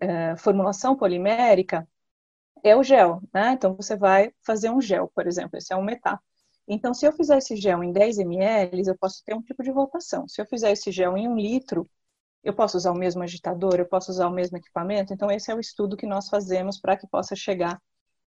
uh, 0.04 0.38
formulação 0.38 0.96
polimérica 0.96 1.88
é 2.64 2.76
o 2.76 2.84
gel, 2.84 3.22
né? 3.34 3.54
Então, 3.54 3.76
você 3.76 3.96
vai 3.96 4.32
fazer 4.46 4.70
um 4.70 4.80
gel, 4.80 5.12
por 5.16 5.26
exemplo, 5.26 5.58
esse 5.58 5.74
é 5.74 5.76
um 5.76 5.84
metá. 5.84 6.20
Então, 6.68 6.94
se 6.94 7.06
eu 7.06 7.12
fizer 7.14 7.40
esse 7.40 7.56
gel 7.56 7.84
em 7.84 7.92
10 7.92 8.20
ml, 8.20 8.84
eu 8.88 8.98
posso 8.98 9.24
ter 9.26 9.34
um 9.36 9.42
tipo 9.42 9.64
de 9.64 9.72
rotação. 9.72 10.28
Se 10.28 10.40
eu 10.40 10.46
fizer 10.46 10.72
esse 10.72 10.92
gel 10.92 11.18
em 11.18 11.28
um 11.28 11.36
litro, 11.36 11.90
eu 12.44 12.54
posso 12.54 12.78
usar 12.78 12.92
o 12.92 12.98
mesmo 12.98 13.24
agitador, 13.24 13.76
eu 13.80 13.88
posso 13.88 14.12
usar 14.12 14.28
o 14.28 14.32
mesmo 14.32 14.58
equipamento. 14.58 15.12
Então, 15.12 15.32
esse 15.32 15.52
é 15.52 15.56
o 15.56 15.60
estudo 15.60 15.98
que 15.98 16.06
nós 16.06 16.30
fazemos 16.30 16.80
para 16.80 16.96
que 16.98 17.08
possa 17.08 17.36
chegar 17.36 17.82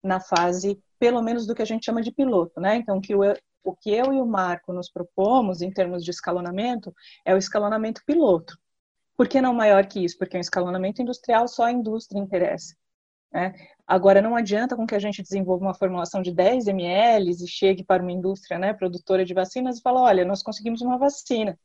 na 0.03 0.21
fase, 0.21 0.79
pelo 0.99 1.23
menos, 1.23 1.47
do 1.47 1.55
que 1.55 1.63
a 1.63 1.65
gente 1.65 1.87
chama 1.87 2.03
de 2.03 2.13
piloto, 2.13 2.61
né? 2.61 2.77
Então, 2.77 3.01
que 3.01 3.15
o, 3.15 3.23
o 3.63 3.75
que 3.75 3.91
eu 3.91 4.13
e 4.13 4.21
o 4.21 4.27
Marco 4.27 4.73
nos 4.73 4.91
propomos 4.91 5.63
em 5.63 5.71
termos 5.71 6.05
de 6.05 6.11
escalonamento 6.11 6.95
é 7.25 7.35
o 7.35 7.39
escalonamento 7.39 8.03
piloto. 8.07 8.59
Por 9.17 9.29
que 9.29 9.41
não 9.41 9.53
maior 9.53 9.85
que 9.87 10.05
isso? 10.05 10.17
Porque 10.17 10.37
o 10.37 10.41
escalonamento 10.41 11.03
industrial 11.03 11.49
só 11.49 11.65
a 11.65 11.73
indústria 11.73 12.21
interessa. 12.21 12.75
Né? 13.33 13.53
Agora, 13.87 14.23
não 14.23 14.37
adianta 14.37 14.77
com 14.77 14.87
que 14.87 14.95
a 14.95 14.99
gente 14.99 15.23
desenvolva 15.23 15.65
uma 15.65 15.75
formulação 15.75 16.23
de 16.23 16.33
10 16.33 16.69
ml 16.69 17.31
e 17.31 17.49
chegue 17.49 17.85
para 17.85 18.03
uma 18.03 18.13
indústria 18.13 18.59
né, 18.59 18.73
produtora 18.73 19.25
de 19.25 19.35
vacinas 19.35 19.79
e 19.79 19.83
fale, 19.83 19.99
olha, 19.99 20.25
nós 20.25 20.43
conseguimos 20.43 20.81
uma 20.81 20.99
vacina, 20.99 21.59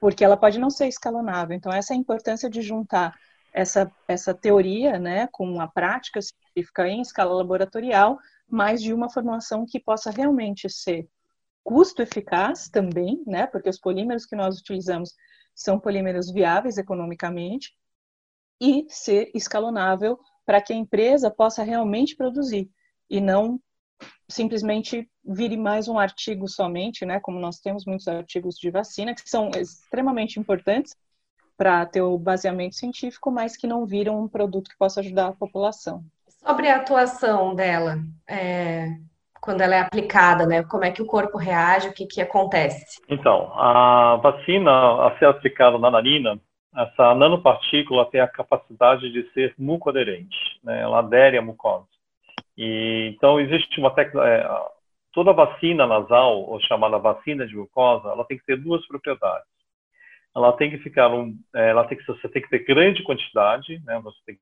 porque 0.00 0.24
ela 0.24 0.36
pode 0.36 0.58
não 0.58 0.70
ser 0.70 0.88
escalonável. 0.88 1.56
Então, 1.56 1.72
essa 1.72 1.94
é 1.94 1.96
a 1.96 2.00
importância 2.00 2.50
de 2.50 2.60
juntar 2.60 3.14
essa, 3.52 3.90
essa 4.08 4.34
teoria 4.34 4.98
né, 4.98 5.28
com 5.30 5.60
a 5.60 5.68
prática 5.68 6.20
científica 6.20 6.88
em 6.88 7.00
escala 7.00 7.34
laboratorial, 7.34 8.18
mais 8.52 8.82
de 8.82 8.92
uma 8.92 9.10
formulação 9.10 9.64
que 9.66 9.80
possa 9.80 10.10
realmente 10.10 10.68
ser 10.68 11.08
custo 11.64 12.02
eficaz 12.02 12.68
também, 12.68 13.22
né, 13.26 13.46
porque 13.46 13.70
os 13.70 13.80
polímeros 13.80 14.26
que 14.26 14.36
nós 14.36 14.58
utilizamos 14.58 15.14
são 15.54 15.80
polímeros 15.80 16.30
viáveis 16.30 16.76
economicamente 16.76 17.72
e 18.60 18.84
ser 18.88 19.30
escalonável 19.34 20.18
para 20.44 20.60
que 20.60 20.72
a 20.72 20.76
empresa 20.76 21.30
possa 21.30 21.62
realmente 21.62 22.14
produzir 22.14 22.70
e 23.08 23.20
não 23.20 23.58
simplesmente 24.28 25.08
vire 25.24 25.56
mais 25.56 25.88
um 25.88 25.98
artigo 25.98 26.48
somente, 26.48 27.04
né? 27.04 27.20
Como 27.20 27.38
nós 27.38 27.58
temos 27.58 27.84
muitos 27.84 28.08
artigos 28.08 28.56
de 28.56 28.70
vacina 28.70 29.14
que 29.14 29.28
são 29.28 29.50
extremamente 29.50 30.40
importantes 30.40 30.94
para 31.56 31.86
ter 31.86 32.02
o 32.02 32.18
baseamento 32.18 32.74
científico, 32.74 33.30
mas 33.30 33.56
que 33.56 33.66
não 33.66 33.86
viram 33.86 34.20
um 34.20 34.28
produto 34.28 34.70
que 34.70 34.78
possa 34.78 35.00
ajudar 35.00 35.28
a 35.28 35.32
população. 35.32 36.04
Sobre 36.44 36.68
a 36.68 36.76
atuação 36.76 37.54
dela, 37.54 37.98
é, 38.28 38.88
quando 39.40 39.60
ela 39.60 39.76
é 39.76 39.80
aplicada, 39.80 40.46
né? 40.46 40.62
Como 40.64 40.84
é 40.84 40.90
que 40.90 41.02
o 41.02 41.06
corpo 41.06 41.38
reage, 41.38 41.88
o 41.88 41.94
que, 41.94 42.06
que 42.06 42.20
acontece? 42.20 43.00
Então, 43.08 43.52
a 43.54 44.16
vacina 44.16 45.06
a 45.06 45.16
ser 45.18 45.26
aplicada 45.26 45.78
na 45.78 45.90
narina, 45.90 46.38
essa 46.76 47.14
nanopartícula 47.14 48.10
tem 48.10 48.20
a 48.20 48.28
capacidade 48.28 49.10
de 49.12 49.30
ser 49.32 49.54
mucoaderente, 49.58 50.36
né? 50.64 50.80
Ela 50.80 51.00
adere 51.00 51.38
à 51.38 51.42
mucosa. 51.42 51.86
E, 52.56 53.12
então, 53.14 53.40
existe 53.40 53.78
uma 53.78 53.90
técnica... 53.90 54.26
É, 54.26 54.48
toda 55.12 55.32
vacina 55.32 55.86
nasal, 55.86 56.40
ou 56.40 56.60
chamada 56.60 56.98
vacina 56.98 57.46
de 57.46 57.54
mucosa, 57.54 58.08
ela 58.08 58.24
tem 58.24 58.38
que 58.38 58.46
ter 58.46 58.56
duas 58.56 58.86
propriedades. 58.86 59.46
Ela 60.34 60.52
tem 60.54 60.70
que 60.70 60.78
ficar 60.78 61.12
um, 61.12 61.36
é, 61.54 61.68
ela 61.68 61.84
tem 61.84 61.98
que 61.98 62.06
você 62.06 62.28
tem 62.28 62.40
que 62.40 62.48
ter 62.48 62.64
grande 62.64 63.02
quantidade, 63.02 63.78
né? 63.84 64.00
Você 64.02 64.18
tem 64.24 64.34
que 64.36 64.40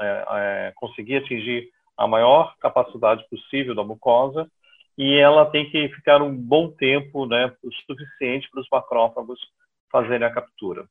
é, 0.00 0.24
é, 0.30 0.72
conseguir 0.76 1.16
atingir 1.16 1.68
a 1.96 2.06
maior 2.06 2.54
capacidade 2.58 3.24
possível 3.28 3.74
da 3.74 3.84
mucosa 3.84 4.50
e 4.96 5.14
ela 5.14 5.46
tem 5.46 5.70
que 5.70 5.88
ficar 5.90 6.22
um 6.22 6.34
bom 6.34 6.70
tempo, 6.70 7.26
né, 7.26 7.52
o 7.62 7.72
suficiente 7.72 8.48
para 8.50 8.60
os 8.60 8.68
macrófagos 8.70 9.38
fazerem 9.90 10.26
a 10.26 10.32
captura. 10.32 10.86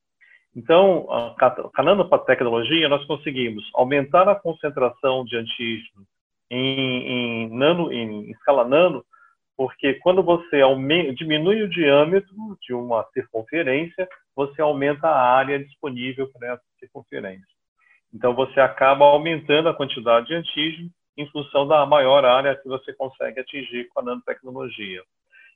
Então, 0.55 1.07
a 1.09 1.83
nanotecnologia, 1.83 2.89
nós 2.89 3.05
conseguimos 3.05 3.63
aumentar 3.73 4.27
a 4.27 4.35
concentração 4.35 5.23
de 5.23 5.37
antígeno 5.37 6.05
em, 6.49 7.07
em, 7.07 7.49
nano, 7.49 7.93
em 7.93 8.31
escala 8.31 8.67
nano, 8.67 9.05
porque 9.55 9.95
quando 9.95 10.23
você 10.23 10.61
aumenta, 10.61 11.13
diminui 11.13 11.61
o 11.61 11.69
diâmetro 11.69 12.33
de 12.61 12.73
uma 12.73 13.05
circunferência, 13.13 14.07
você 14.35 14.61
aumenta 14.61 15.07
a 15.07 15.35
área 15.35 15.63
disponível 15.63 16.29
para 16.31 16.53
essa 16.53 16.63
circunferência. 16.79 17.58
Então, 18.13 18.33
você 18.33 18.59
acaba 18.59 19.05
aumentando 19.05 19.69
a 19.69 19.73
quantidade 19.73 20.27
de 20.27 20.35
antígeno 20.35 20.89
em 21.17 21.29
função 21.31 21.67
da 21.67 21.85
maior 21.85 22.25
área 22.25 22.55
que 22.55 22.67
você 22.67 22.93
consegue 22.93 23.39
atingir 23.39 23.87
com 23.89 23.99
a 23.99 24.03
nanotecnologia. 24.03 25.03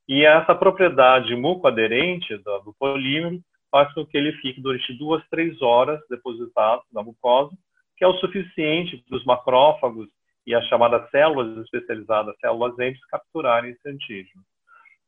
E 0.07 0.25
essa 0.25 0.53
propriedade 0.53 1.36
mucoaderente 1.36 2.38
do, 2.38 2.60
do 2.60 2.74
polímero 2.74 3.39
faz 3.72 3.91
com 3.93 4.05
que 4.05 4.17
ele 4.17 4.33
fique 4.33 4.62
durante 4.62 4.93
duas, 4.93 5.24
três 5.29 5.62
horas 5.62 6.00
depositado 6.10 6.83
na 6.91 7.01
mucosa, 7.01 7.51
que 7.98 8.03
é 8.03 8.07
o 8.07 8.17
suficiente 8.17 8.98
para 9.07 9.17
os 9.17 9.25
macrófagos 9.25 10.10
e 10.45 10.53
as 10.53 10.65
chamadas 10.67 11.10
células 11.10 11.57
especializadas, 11.60 12.36
células 12.39 12.77
M, 12.77 12.95
capturarem 13.10 13.72
esse 13.72 13.89
antígeno. 13.89 14.43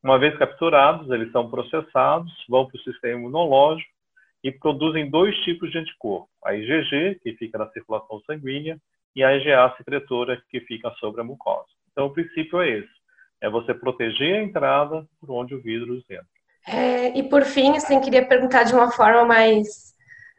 Uma 0.02 0.18
vez 0.18 0.38
capturados, 0.38 1.10
eles 1.12 1.32
são 1.32 1.50
processados, 1.50 2.32
vão 2.48 2.66
para 2.66 2.78
o 2.78 2.84
sistema 2.84 3.20
imunológico 3.20 3.95
e 4.46 4.52
produzem 4.52 5.10
dois 5.10 5.36
tipos 5.38 5.72
de 5.72 5.80
anticorpo: 5.80 6.30
a 6.46 6.54
IgG, 6.54 7.20
que 7.24 7.34
fica 7.34 7.58
na 7.58 7.68
circulação 7.72 8.22
sanguínea, 8.28 8.78
e 9.16 9.24
a 9.24 9.36
IgA 9.36 9.74
secretora, 9.76 10.40
que 10.52 10.60
fica 10.62 10.92
sobre 11.00 11.22
a 11.22 11.24
mucosa. 11.24 11.66
Então, 11.92 12.06
o 12.06 12.14
princípio 12.14 12.62
é 12.62 12.70
esse: 12.78 12.94
é 13.42 13.50
você 13.50 13.74
proteger 13.74 14.36
a 14.36 14.44
entrada 14.44 15.04
por 15.20 15.32
onde 15.32 15.56
o 15.56 15.62
vírus 15.62 16.04
entra. 16.08 16.28
É, 16.68 17.18
e 17.18 17.24
por 17.24 17.44
fim, 17.44 17.76
assim, 17.76 18.00
queria 18.00 18.28
perguntar 18.28 18.64
de 18.64 18.76
uma 18.76 18.92
forma 18.92 19.26
mais 19.26 19.96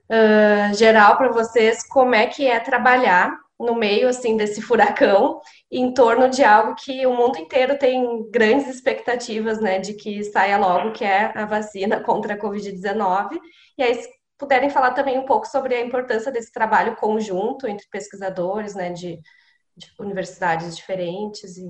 uh, 0.09 0.75
geral 0.77 1.17
para 1.17 1.33
vocês 1.33 1.85
como 1.89 2.15
é 2.15 2.29
que 2.29 2.47
é 2.47 2.61
trabalhar 2.61 3.37
no 3.59 3.75
meio 3.75 4.09
assim 4.09 4.37
desse 4.37 4.61
furacão 4.61 5.41
em 5.71 5.93
torno 5.93 6.29
de 6.29 6.45
algo 6.45 6.75
que 6.75 7.07
o 7.07 7.15
mundo 7.15 7.39
inteiro 7.39 7.79
tem 7.79 8.31
grandes 8.31 8.69
expectativas, 8.69 9.61
né, 9.61 9.79
de 9.79 9.95
que 9.95 10.23
saia 10.25 10.59
logo, 10.59 10.93
que 10.93 11.05
é 11.05 11.33
a 11.37 11.47
vacina 11.47 12.01
contra 12.01 12.35
a 12.35 12.39
COVID-19. 12.39 13.39
E 13.79 13.83
aí 13.83 13.99
puderem 14.39 14.71
falar 14.71 14.93
também 14.93 15.19
um 15.19 15.25
pouco 15.25 15.47
sobre 15.47 15.75
a 15.75 15.81
importância 15.81 16.31
desse 16.31 16.53
trabalho 16.53 16.97
conjunto 16.97 17.67
entre 17.67 17.87
pesquisadores, 17.91 18.75
né, 18.75 18.93
de 18.93 19.21
de 19.77 19.93
universidades 20.01 20.75
diferentes 20.75 21.59
e 21.59 21.69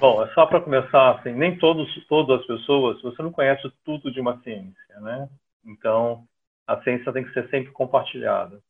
bom 0.00 0.22
é 0.24 0.34
só 0.34 0.44
para 0.44 0.60
começar 0.60 1.12
assim 1.12 1.32
nem 1.32 1.56
todos 1.56 1.88
todas 2.08 2.40
as 2.40 2.46
pessoas 2.46 3.00
você 3.00 3.22
não 3.22 3.30
conhece 3.30 3.70
tudo 3.84 4.10
de 4.10 4.20
uma 4.20 4.40
ciência 4.42 5.00
né 5.00 5.28
então 5.64 6.24
a 6.66 6.82
ciência 6.82 7.12
tem 7.12 7.24
que 7.24 7.32
ser 7.32 7.48
sempre 7.50 7.70
compartilhada 7.70 8.60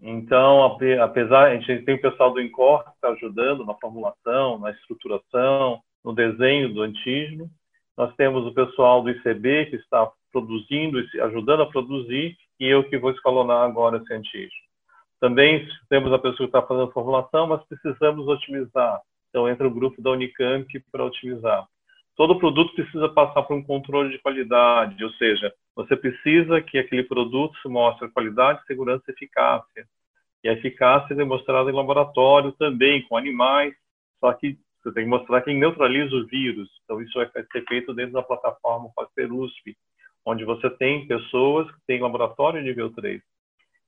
então 0.00 0.64
apesar 1.00 1.48
a 1.48 1.54
gente 1.56 1.84
tem 1.84 1.94
o 1.94 2.00
pessoal 2.00 2.32
do 2.32 2.40
Incor 2.40 2.84
que 2.84 2.90
está 2.90 3.08
ajudando 3.10 3.64
na 3.64 3.74
formulação 3.74 4.58
na 4.58 4.70
estruturação 4.70 5.80
no 6.04 6.12
desenho 6.12 6.72
do 6.72 6.82
antígeno 6.82 7.48
nós 7.96 8.14
temos 8.16 8.46
o 8.46 8.54
pessoal 8.54 9.02
do 9.02 9.10
ICB 9.10 9.66
que 9.66 9.76
está 9.76 10.10
produzindo 10.32 10.98
ajudando 11.22 11.62
a 11.62 11.70
produzir 11.70 12.36
e 12.58 12.66
eu 12.66 12.84
que 12.88 12.98
vou 12.98 13.10
escalonar 13.10 13.64
agora 13.64 13.98
esse 13.98 14.12
antígeno 14.12 14.72
também 15.22 15.68
temos 15.88 16.12
a 16.12 16.18
pessoa 16.18 16.38
que 16.38 16.56
está 16.56 16.60
fazendo 16.62 16.90
a 16.90 16.92
formulação, 16.92 17.46
mas 17.46 17.62
precisamos 17.68 18.26
otimizar. 18.26 19.00
Então, 19.30 19.48
entra 19.48 19.68
o 19.68 19.70
grupo 19.70 20.02
da 20.02 20.10
Unicamp 20.10 20.66
para 20.90 21.04
otimizar. 21.04 21.64
Todo 22.22 22.38
produto 22.38 22.72
precisa 22.72 23.08
passar 23.08 23.42
por 23.42 23.56
um 23.56 23.64
controle 23.64 24.10
de 24.10 24.22
qualidade, 24.22 25.02
ou 25.02 25.10
seja, 25.14 25.52
você 25.74 25.96
precisa 25.96 26.62
que 26.62 26.78
aquele 26.78 27.02
produto 27.02 27.58
mostre 27.68 28.08
qualidade, 28.10 28.64
segurança 28.64 29.02
e 29.08 29.10
eficácia. 29.10 29.88
E 30.44 30.48
a 30.48 30.52
eficácia 30.52 31.14
é 31.14 31.16
demonstrada 31.16 31.68
em 31.68 31.74
laboratório 31.74 32.52
também, 32.52 33.02
com 33.08 33.16
animais, 33.16 33.74
só 34.20 34.32
que 34.34 34.56
você 34.80 34.92
tem 34.92 35.02
que 35.02 35.10
mostrar 35.10 35.42
quem 35.42 35.58
neutraliza 35.58 36.14
o 36.14 36.24
vírus. 36.24 36.70
Então, 36.84 37.02
isso 37.02 37.12
vai 37.12 37.28
ser 37.50 37.64
feito 37.66 37.92
dentro 37.92 38.12
da 38.12 38.22
plataforma 38.22 38.92
Pasteur-USP, 38.94 39.76
onde 40.24 40.44
você 40.44 40.70
tem 40.70 41.08
pessoas 41.08 41.68
que 41.72 41.80
têm 41.88 42.00
laboratório 42.00 42.62
nível 42.62 42.92
3. 42.92 43.20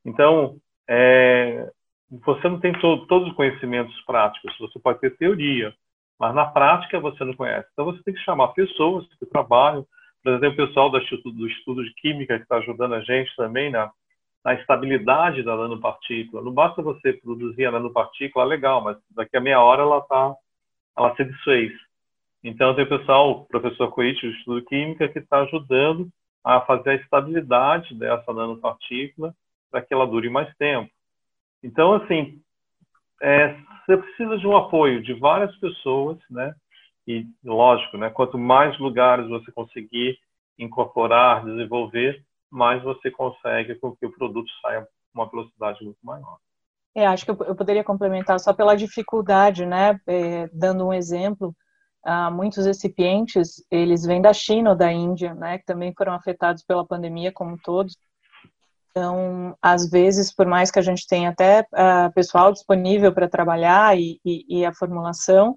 Então, 0.05 0.57
é, 0.91 1.71
você 2.11 2.49
não 2.49 2.59
tem 2.59 2.73
to, 2.81 3.07
todos 3.07 3.29
os 3.29 3.35
conhecimentos 3.37 3.95
práticos, 4.01 4.59
você 4.59 4.77
pode 4.81 4.99
ter 4.99 5.17
teoria, 5.17 5.73
mas 6.19 6.35
na 6.35 6.47
prática 6.47 7.01
você 7.01 7.25
não 7.25 7.35
conhece. 7.35 7.69
Então 7.73 7.85
você 7.85 8.03
tem 8.03 8.15
que 8.15 8.21
chamar 8.21 8.49
pessoas 8.49 9.07
que 9.19 9.27
trabalham, 9.27 9.87
por 10.23 10.33
exemplo, 10.33 10.65
o 10.65 10.67
pessoal 10.67 10.91
do 10.91 10.99
Instituto, 10.99 11.37
do 11.37 11.47
Estudo 11.47 11.85
de 11.85 11.93
Química 11.95 12.37
que 12.37 12.43
está 12.43 12.57
ajudando 12.57 12.95
a 12.95 13.01
gente 13.01 13.35
também 13.37 13.71
na, 13.71 13.91
na 14.45 14.55
estabilidade 14.55 15.43
da 15.43 15.57
nanopartícula. 15.57 16.43
Não 16.43 16.53
basta 16.53 16.83
você 16.83 17.13
produzir 17.13 17.67
a 17.67 17.73
nanopartícula, 17.73 18.45
legal, 18.45 18.83
mas 18.83 18.97
daqui 19.11 19.37
a 19.37 19.41
meia 19.41 19.61
hora 19.61 19.83
ela 19.83 20.01
tá, 20.03 20.35
ela 20.97 21.15
se 21.17 21.25
desfez. 21.25 21.73
Então 22.43 22.75
tem 22.75 22.85
o 22.85 22.89
pessoal, 22.89 23.31
o 23.31 23.45
professor 23.47 23.89
Coit, 23.91 24.21
do 24.21 24.33
Estudo 24.33 24.61
de 24.61 24.67
Química, 24.67 25.09
que 25.09 25.19
está 25.19 25.41
ajudando 25.41 26.09
a 26.45 26.61
fazer 26.61 26.91
a 26.91 26.95
estabilidade 26.97 27.95
dessa 27.95 28.33
nanopartícula 28.33 29.35
para 29.71 29.81
que 29.81 29.95
ela 29.95 30.07
dure 30.07 30.29
mais 30.29 30.55
tempo. 30.57 30.91
Então, 31.63 31.95
assim, 31.95 32.39
é, 33.23 33.57
você 33.85 33.97
precisa 33.97 34.39
de 34.39 34.47
um 34.47 34.57
apoio 34.57 35.03
de 35.03 35.15
várias 35.15 35.55
pessoas, 35.57 36.19
né? 36.31 36.55
E, 37.07 37.27
lógico, 37.45 37.99
né? 37.99 38.11
Quanto 38.11 38.39
mais 38.39 38.79
lugares 38.79 39.29
você 39.29 39.53
conseguir 39.53 40.19
incorporar, 40.59 41.45
desenvolver, 41.45 42.25
mais 42.51 42.83
você 42.83 43.11
consegue 43.11 43.75
com 43.77 43.95
que 43.95 44.07
o 44.07 44.13
produto 44.13 44.51
saia 44.63 44.83
com 45.13 45.21
uma 45.21 45.29
velocidade 45.29 45.85
muito 45.85 45.99
maior. 46.03 46.39
É, 46.95 47.07
acho 47.07 47.25
que 47.25 47.31
eu, 47.31 47.57
poderia 47.57 47.83
complementar 47.83 48.39
só 48.39 48.53
pela 48.55 48.77
dificuldade, 48.77 49.67
né? 49.67 49.99
É, 50.07 50.49
dando 50.53 50.87
um 50.87 50.93
exemplo, 50.93 51.55
ah, 52.05 52.31
muitos 52.31 52.65
recipientes 52.67 53.65
eles 53.71 54.05
vêm 54.05 54.23
da 54.23 54.33
China 54.33 54.71
ou 54.71 54.77
da 54.77 54.93
Índia, 54.93 55.35
né? 55.35 55.59
Que 55.59 55.65
também 55.65 55.93
foram 55.97 56.15
afetados 56.15 56.63
pela 56.63 56.87
pandemia, 56.87 57.33
como 57.33 57.59
todos. 57.63 57.97
Então, 58.97 59.57
às 59.61 59.91
vezes, 59.91 60.33
por 60.33 60.47
mais 60.47 60.71
que 60.71 60.79
a 60.79 60.83
gente 60.83 61.05
tenha 61.09 61.31
até 61.31 61.63
uh, 61.63 62.13
pessoal 62.15 62.53
disponível 62.53 63.13
para 63.13 63.29
trabalhar 63.29 63.99
e, 63.99 64.21
e, 64.25 64.61
e, 64.61 64.65
a 64.65 64.73
formulação, 64.73 65.53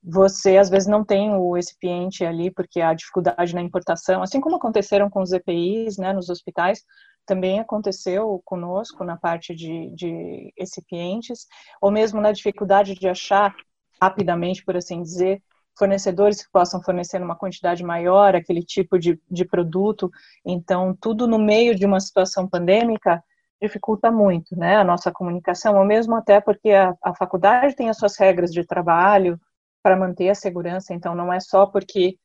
você 0.00 0.56
às 0.56 0.70
vezes 0.70 0.86
não 0.86 1.04
tem 1.04 1.34
o 1.34 1.54
recipiente 1.54 2.24
ali, 2.24 2.48
porque 2.48 2.80
há 2.80 2.94
dificuldade 2.94 3.52
na 3.56 3.60
importação, 3.60 4.22
assim 4.22 4.40
como 4.40 4.54
aconteceram 4.54 5.10
com 5.10 5.20
os 5.20 5.32
EPIs, 5.32 5.98
né, 5.98 6.12
nos 6.12 6.28
hospitais, 6.28 6.84
também 7.26 7.58
aconteceu 7.58 8.40
conosco 8.44 9.02
na 9.02 9.16
parte 9.16 9.52
de, 9.52 9.90
de 9.92 10.52
recipientes, 10.56 11.46
ou 11.82 11.90
mesmo 11.90 12.20
na 12.20 12.30
dificuldade 12.30 12.94
de 12.94 13.08
achar 13.08 13.52
rapidamente, 14.00 14.64
por 14.64 14.76
assim 14.76 15.02
dizer, 15.02 15.42
fornecedores 15.76 16.44
que 16.44 16.50
possam 16.50 16.82
fornecer 16.82 17.20
uma 17.22 17.36
quantidade 17.36 17.84
maior 17.84 18.34
aquele 18.34 18.62
tipo 18.62 18.98
de, 18.98 19.20
de 19.30 19.44
produto. 19.44 20.10
Então, 20.44 20.96
tudo 21.00 21.26
no 21.26 21.38
meio 21.38 21.74
de 21.74 21.86
uma 21.86 22.00
situação 22.00 22.48
pandêmica 22.48 23.22
dificulta 23.60 24.10
muito 24.10 24.56
né, 24.56 24.76
a 24.76 24.84
nossa 24.84 25.10
comunicação, 25.10 25.76
ou 25.78 25.84
mesmo 25.84 26.14
até 26.14 26.40
porque 26.40 26.70
a, 26.70 26.94
a 27.02 27.14
faculdade 27.14 27.74
tem 27.74 27.88
as 27.88 27.96
suas 27.96 28.16
regras 28.16 28.52
de 28.52 28.64
trabalho 28.64 29.40
para 29.82 29.96
manter 29.96 30.28
a 30.28 30.34
segurança, 30.34 30.92
então 30.92 31.14
não 31.14 31.32
é 31.32 31.40
só 31.40 31.66
porque 31.66 32.18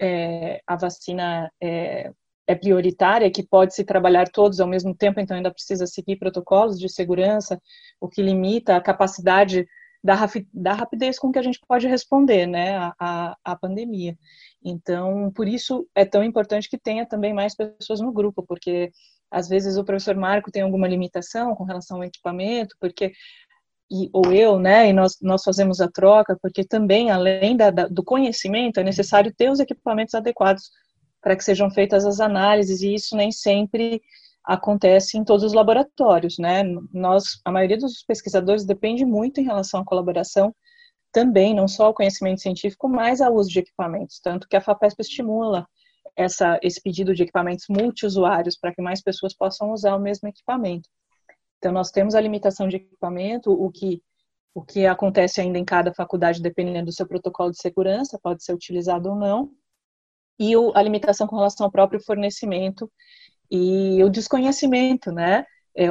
é, 0.00 0.60
a 0.66 0.76
vacina 0.76 1.50
é, 1.62 2.12
é 2.46 2.54
prioritária, 2.54 3.30
que 3.30 3.42
pode 3.42 3.74
se 3.74 3.84
trabalhar 3.84 4.28
todos 4.28 4.60
ao 4.60 4.66
mesmo 4.66 4.94
tempo, 4.94 5.20
então 5.20 5.36
ainda 5.36 5.52
precisa 5.52 5.86
seguir 5.86 6.16
protocolos 6.16 6.78
de 6.78 6.88
segurança, 6.88 7.60
o 8.00 8.08
que 8.08 8.22
limita 8.22 8.76
a 8.76 8.80
capacidade 8.80 9.66
da, 10.04 10.14
da 10.52 10.74
rapidez 10.74 11.18
com 11.18 11.32
que 11.32 11.38
a 11.38 11.42
gente 11.42 11.58
pode 11.66 11.88
responder 11.88 12.46
né, 12.46 12.76
à, 12.98 13.34
à 13.42 13.56
pandemia. 13.56 14.18
Então, 14.62 15.32
por 15.34 15.48
isso 15.48 15.88
é 15.94 16.04
tão 16.04 16.22
importante 16.22 16.68
que 16.68 16.76
tenha 16.76 17.06
também 17.06 17.32
mais 17.32 17.56
pessoas 17.56 18.00
no 18.00 18.12
grupo, 18.12 18.44
porque 18.46 18.92
às 19.30 19.48
vezes 19.48 19.78
o 19.78 19.84
professor 19.84 20.14
Marco 20.14 20.50
tem 20.50 20.60
alguma 20.60 20.86
limitação 20.86 21.54
com 21.54 21.64
relação 21.64 21.96
ao 21.96 22.04
equipamento, 22.04 22.76
porque 22.78 23.12
e, 23.90 24.10
ou 24.12 24.30
eu, 24.30 24.58
né, 24.58 24.90
e 24.90 24.92
nós, 24.92 25.16
nós 25.22 25.42
fazemos 25.42 25.80
a 25.80 25.88
troca, 25.88 26.36
porque 26.40 26.64
também, 26.64 27.10
além 27.10 27.56
da, 27.56 27.70
da, 27.70 27.86
do 27.86 28.04
conhecimento, 28.04 28.80
é 28.80 28.84
necessário 28.84 29.32
ter 29.34 29.50
os 29.50 29.60
equipamentos 29.60 30.14
adequados 30.14 30.70
para 31.22 31.34
que 31.34 31.44
sejam 31.44 31.70
feitas 31.70 32.04
as 32.04 32.20
análises, 32.20 32.82
e 32.82 32.94
isso 32.94 33.16
nem 33.16 33.32
sempre 33.32 34.02
acontece 34.44 35.16
em 35.16 35.24
todos 35.24 35.44
os 35.44 35.52
laboratórios, 35.52 36.38
né? 36.38 36.62
Nós, 36.92 37.40
a 37.44 37.50
maioria 37.50 37.78
dos 37.78 38.02
pesquisadores 38.04 38.64
depende 38.64 39.04
muito 39.04 39.40
em 39.40 39.44
relação 39.44 39.80
à 39.80 39.84
colaboração 39.84 40.54
também, 41.12 41.54
não 41.54 41.68
só 41.68 41.90
o 41.90 41.94
conhecimento 41.94 42.40
científico, 42.40 42.88
mas 42.88 43.20
ao 43.20 43.34
uso 43.34 43.48
de 43.48 43.60
equipamentos, 43.60 44.20
tanto 44.20 44.48
que 44.48 44.56
a 44.56 44.60
FAPESP 44.60 45.00
estimula 45.00 45.66
essa, 46.16 46.58
esse 46.62 46.80
pedido 46.82 47.14
de 47.14 47.22
equipamentos 47.22 47.66
multiusuários 47.68 48.56
para 48.58 48.74
que 48.74 48.82
mais 48.82 49.00
pessoas 49.00 49.34
possam 49.34 49.72
usar 49.72 49.94
o 49.96 50.00
mesmo 50.00 50.28
equipamento. 50.28 50.88
Então, 51.58 51.72
nós 51.72 51.90
temos 51.90 52.14
a 52.14 52.20
limitação 52.20 52.68
de 52.68 52.76
equipamento, 52.76 53.50
o 53.50 53.70
que, 53.70 54.02
o 54.54 54.62
que 54.62 54.86
acontece 54.86 55.40
ainda 55.40 55.58
em 55.58 55.64
cada 55.64 55.94
faculdade, 55.94 56.42
dependendo 56.42 56.86
do 56.86 56.92
seu 56.92 57.06
protocolo 57.06 57.50
de 57.50 57.60
segurança, 57.60 58.18
pode 58.22 58.44
ser 58.44 58.52
utilizado 58.52 59.08
ou 59.08 59.16
não, 59.16 59.50
e 60.38 60.56
o, 60.56 60.72
a 60.76 60.82
limitação 60.82 61.26
com 61.26 61.36
relação 61.36 61.64
ao 61.64 61.72
próprio 61.72 62.00
fornecimento 62.00 62.90
e 63.54 64.02
o 64.02 64.10
desconhecimento, 64.10 65.12
né? 65.12 65.46
É, 65.76 65.88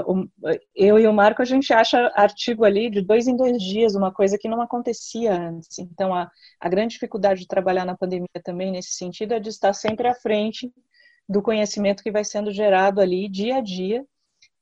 eu 0.75 0.99
e 0.99 1.07
o 1.07 1.13
Marco, 1.13 1.41
a 1.41 1.45
gente 1.45 1.73
acha 1.73 2.11
artigo 2.15 2.63
ali 2.63 2.89
de 2.89 3.01
dois 3.01 3.27
em 3.27 3.35
dois 3.35 3.61
dias, 3.61 3.95
uma 3.95 4.13
coisa 4.13 4.37
que 4.37 4.47
não 4.49 4.61
acontecia 4.61 5.33
antes. 5.33 5.79
Então, 5.79 6.13
a, 6.13 6.29
a 6.59 6.69
grande 6.69 6.93
dificuldade 6.93 7.41
de 7.41 7.47
trabalhar 7.47 7.85
na 7.85 7.97
pandemia 7.97 8.27
também, 8.43 8.71
nesse 8.71 8.93
sentido, 8.93 9.33
é 9.33 9.39
de 9.39 9.49
estar 9.49 9.73
sempre 9.73 10.07
à 10.07 10.13
frente 10.13 10.73
do 11.27 11.41
conhecimento 11.41 12.03
que 12.03 12.11
vai 12.11 12.23
sendo 12.25 12.51
gerado 12.51 12.99
ali 12.99 13.29
dia 13.29 13.57
a 13.57 13.61
dia 13.61 14.05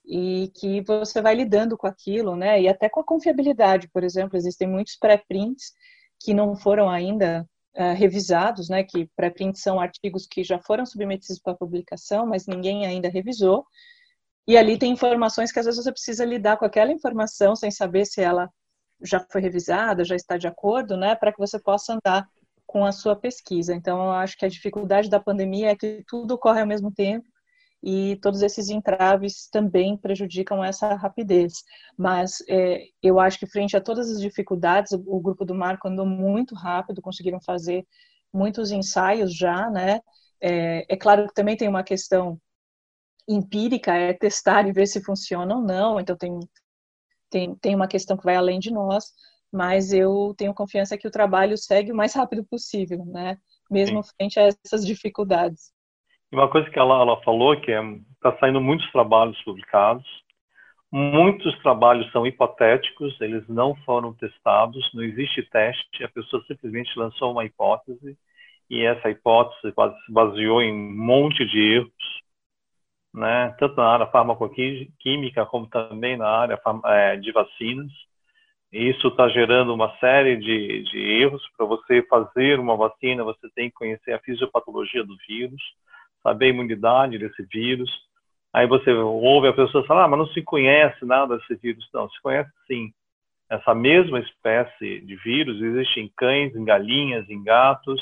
e 0.06 0.52
que 0.56 0.82
você 0.82 1.22
vai 1.22 1.36
lidando 1.36 1.78
com 1.78 1.88
aquilo, 1.88 2.36
né? 2.36 2.62
E 2.62 2.68
até 2.68 2.90
com 2.90 3.00
a 3.00 3.06
confiabilidade, 3.06 3.90
por 3.90 4.04
exemplo, 4.04 4.38
existem 4.38 4.68
muitos 4.68 4.96
pré-prints 4.96 5.72
que 6.20 6.34
não 6.34 6.56
foram 6.56 6.90
ainda 6.90 7.48
uh, 7.76 7.94
revisados, 7.96 8.70
né, 8.70 8.84
que 8.84 9.10
pré-prints 9.16 9.62
são 9.62 9.80
artigos 9.80 10.28
que 10.28 10.44
já 10.44 10.60
foram 10.60 10.86
submetidos 10.86 11.40
para 11.40 11.56
publicação, 11.56 12.26
mas 12.26 12.48
ninguém 12.48 12.86
ainda 12.86 13.10
revisou. 13.10 13.66
E 14.48 14.58
ali 14.58 14.78
tem 14.78 14.92
informações 14.92 15.52
que 15.52 15.60
às 15.60 15.66
vezes 15.66 15.84
você 15.84 15.92
precisa 15.92 16.26
lidar 16.26 16.58
com 16.58 16.66
aquela 16.66 16.92
informação 16.92 17.56
sem 17.56 17.72
saber 17.72 18.06
se 18.06 18.22
ela 18.22 18.50
já 19.04 19.20
foi 19.32 19.42
revisada, 19.42 20.04
já 20.04 20.16
está 20.16 20.38
de 20.38 20.48
acordo, 20.48 20.98
né, 20.98 21.16
para 21.16 21.32
que 21.32 21.40
você 21.40 21.60
possa 21.60 21.94
andar 21.94 22.28
com 22.66 22.86
a 22.86 22.92
sua 22.92 23.16
pesquisa. 23.16 23.74
Então, 23.74 24.04
eu 24.06 24.12
acho 24.12 24.38
que 24.38 24.46
a 24.46 24.50
dificuldade 24.50 25.10
da 25.10 25.20
pandemia 25.20 25.72
é 25.72 25.76
que 25.76 26.04
tudo 26.08 26.36
ocorre 26.36 26.62
ao 26.62 26.68
mesmo 26.68 26.92
tempo 26.92 27.28
e 27.84 28.18
todos 28.18 28.42
esses 28.42 28.70
entraves 28.70 29.48
também 29.50 29.98
prejudicam 29.98 30.64
essa 30.64 30.94
rapidez. 30.96 31.54
Mas 31.98 32.44
é, 32.48 32.86
eu 33.02 33.20
acho 33.20 33.40
que 33.40 33.48
frente 33.48 33.76
a 33.76 33.82
todas 33.82 34.10
as 34.10 34.20
dificuldades, 34.20 34.92
o, 34.92 35.04
o, 35.08 35.20
grupo 35.20 35.46
do 35.46 35.56
Marco 35.56 35.88
andou 35.88 36.06
muito 36.06 36.56
rápido, 36.56 37.02
conseguiram 37.02 37.40
fazer 37.42 37.86
muitos 38.34 38.72
ensaios 38.72 39.36
já, 39.36 39.70
né? 39.70 40.00
É, 40.42 40.86
é 40.94 40.98
claro 40.98 41.28
que 41.28 41.34
também 41.34 41.58
tem 41.58 41.68
uma 41.68 41.84
questão 41.84 42.40
empírica, 43.28 43.94
é 43.94 44.14
testar 44.14 44.68
e 44.68 44.74
ver 44.74 44.88
se 44.88 45.04
funciona 45.04 45.56
ou 45.56 45.62
não. 45.62 46.00
Então 46.00 46.16
tem 46.18 46.40
tem, 47.32 47.56
tem 47.56 47.74
uma 47.74 47.88
questão 47.88 48.18
que 48.18 48.26
vai 48.26 48.36
além 48.36 48.60
de 48.60 48.70
nós, 48.72 49.06
mas 49.52 49.94
eu 49.94 50.36
tenho 50.38 50.54
confiança 50.54 50.98
que 50.98 51.08
o 51.08 51.12
trabalho 51.12 51.58
segue 51.58 51.92
o 51.92 51.96
mais 51.96 52.14
rápido 52.14 52.44
possível, 52.44 53.04
né? 53.06 53.38
Mesmo 53.70 54.04
Sim. 54.04 54.10
frente 54.18 54.40
a 54.40 54.50
essas 54.66 54.86
dificuldades. 54.86 55.71
E 56.32 56.36
uma 56.36 56.48
coisa 56.48 56.70
que 56.70 56.80
ela, 56.80 57.02
ela 57.02 57.22
falou 57.24 57.60
que 57.60 57.72
está 57.72 58.30
é, 58.30 58.38
saindo 58.40 58.62
muitos 58.62 58.90
trabalhos 58.92 59.42
publicados, 59.44 60.06
muitos 60.92 61.58
trabalhos 61.60 62.10
são 62.12 62.26
hipotéticos, 62.26 63.20
eles 63.20 63.48
não 63.50 63.76
foram 63.84 64.14
testados, 64.14 64.90
não 64.94 65.04
existe 65.04 65.44
teste, 65.44 66.04
a 66.04 66.10
pessoa 66.10 66.44
simplesmente 66.48 66.98
lançou 66.98 67.32
uma 67.32 67.44
hipótese 67.44 68.18
e 68.70 68.86
essa 68.86 69.10
hipótese 69.10 69.60
se 69.62 69.74
baseou 70.10 70.62
em 70.62 70.74
um 70.74 70.96
monte 70.96 71.46
de 71.46 71.76
erros, 71.76 72.22
né? 73.14 73.54
tanto 73.60 73.76
na 73.76 73.88
área 73.88 74.08
farmacoquímica 74.08 75.46
como 75.48 75.68
também 75.68 76.16
na 76.16 76.30
área 76.30 76.60
é, 76.86 77.18
de 77.18 77.32
vacinas. 77.34 77.92
Isso 78.72 79.10
está 79.10 79.28
gerando 79.28 79.74
uma 79.74 79.94
série 79.98 80.38
de, 80.38 80.84
de 80.84 80.98
erros. 81.22 81.44
Para 81.58 81.66
você 81.66 82.02
fazer 82.04 82.58
uma 82.58 82.78
vacina, 82.78 83.22
você 83.22 83.50
tem 83.54 83.70
que 83.70 83.76
conhecer 83.76 84.14
a 84.14 84.20
fisiopatologia 84.20 85.04
do 85.04 85.18
vírus, 85.28 85.62
saber 86.24 86.46
a 86.46 86.50
imunidade 86.50 87.18
desse 87.18 87.44
vírus. 87.44 87.90
Aí 88.54 88.68
você 88.68 88.92
ouve 88.92 89.48
a 89.48 89.54
pessoa 89.54 89.86
falar, 89.86 90.06
ah, 90.06 90.08
mas 90.08 90.20
não 90.20 90.28
se 90.28 90.42
conhece 90.42 91.06
nada 91.06 91.38
desse 91.38 91.56
vírus. 91.56 91.88
Não, 91.94 92.10
se 92.10 92.22
conhece 92.22 92.52
sim. 92.68 92.92
Essa 93.50 93.76
mesma 93.76 94.20
espécie 94.20 95.02
de 95.02 95.16
vírus 95.18 95.62
existe 95.62 96.00
em 96.00 96.12
cães, 96.16 96.56
em 96.56 96.64
galinhas, 96.64 97.30
em 97.30 97.44
gatos. 97.44 98.02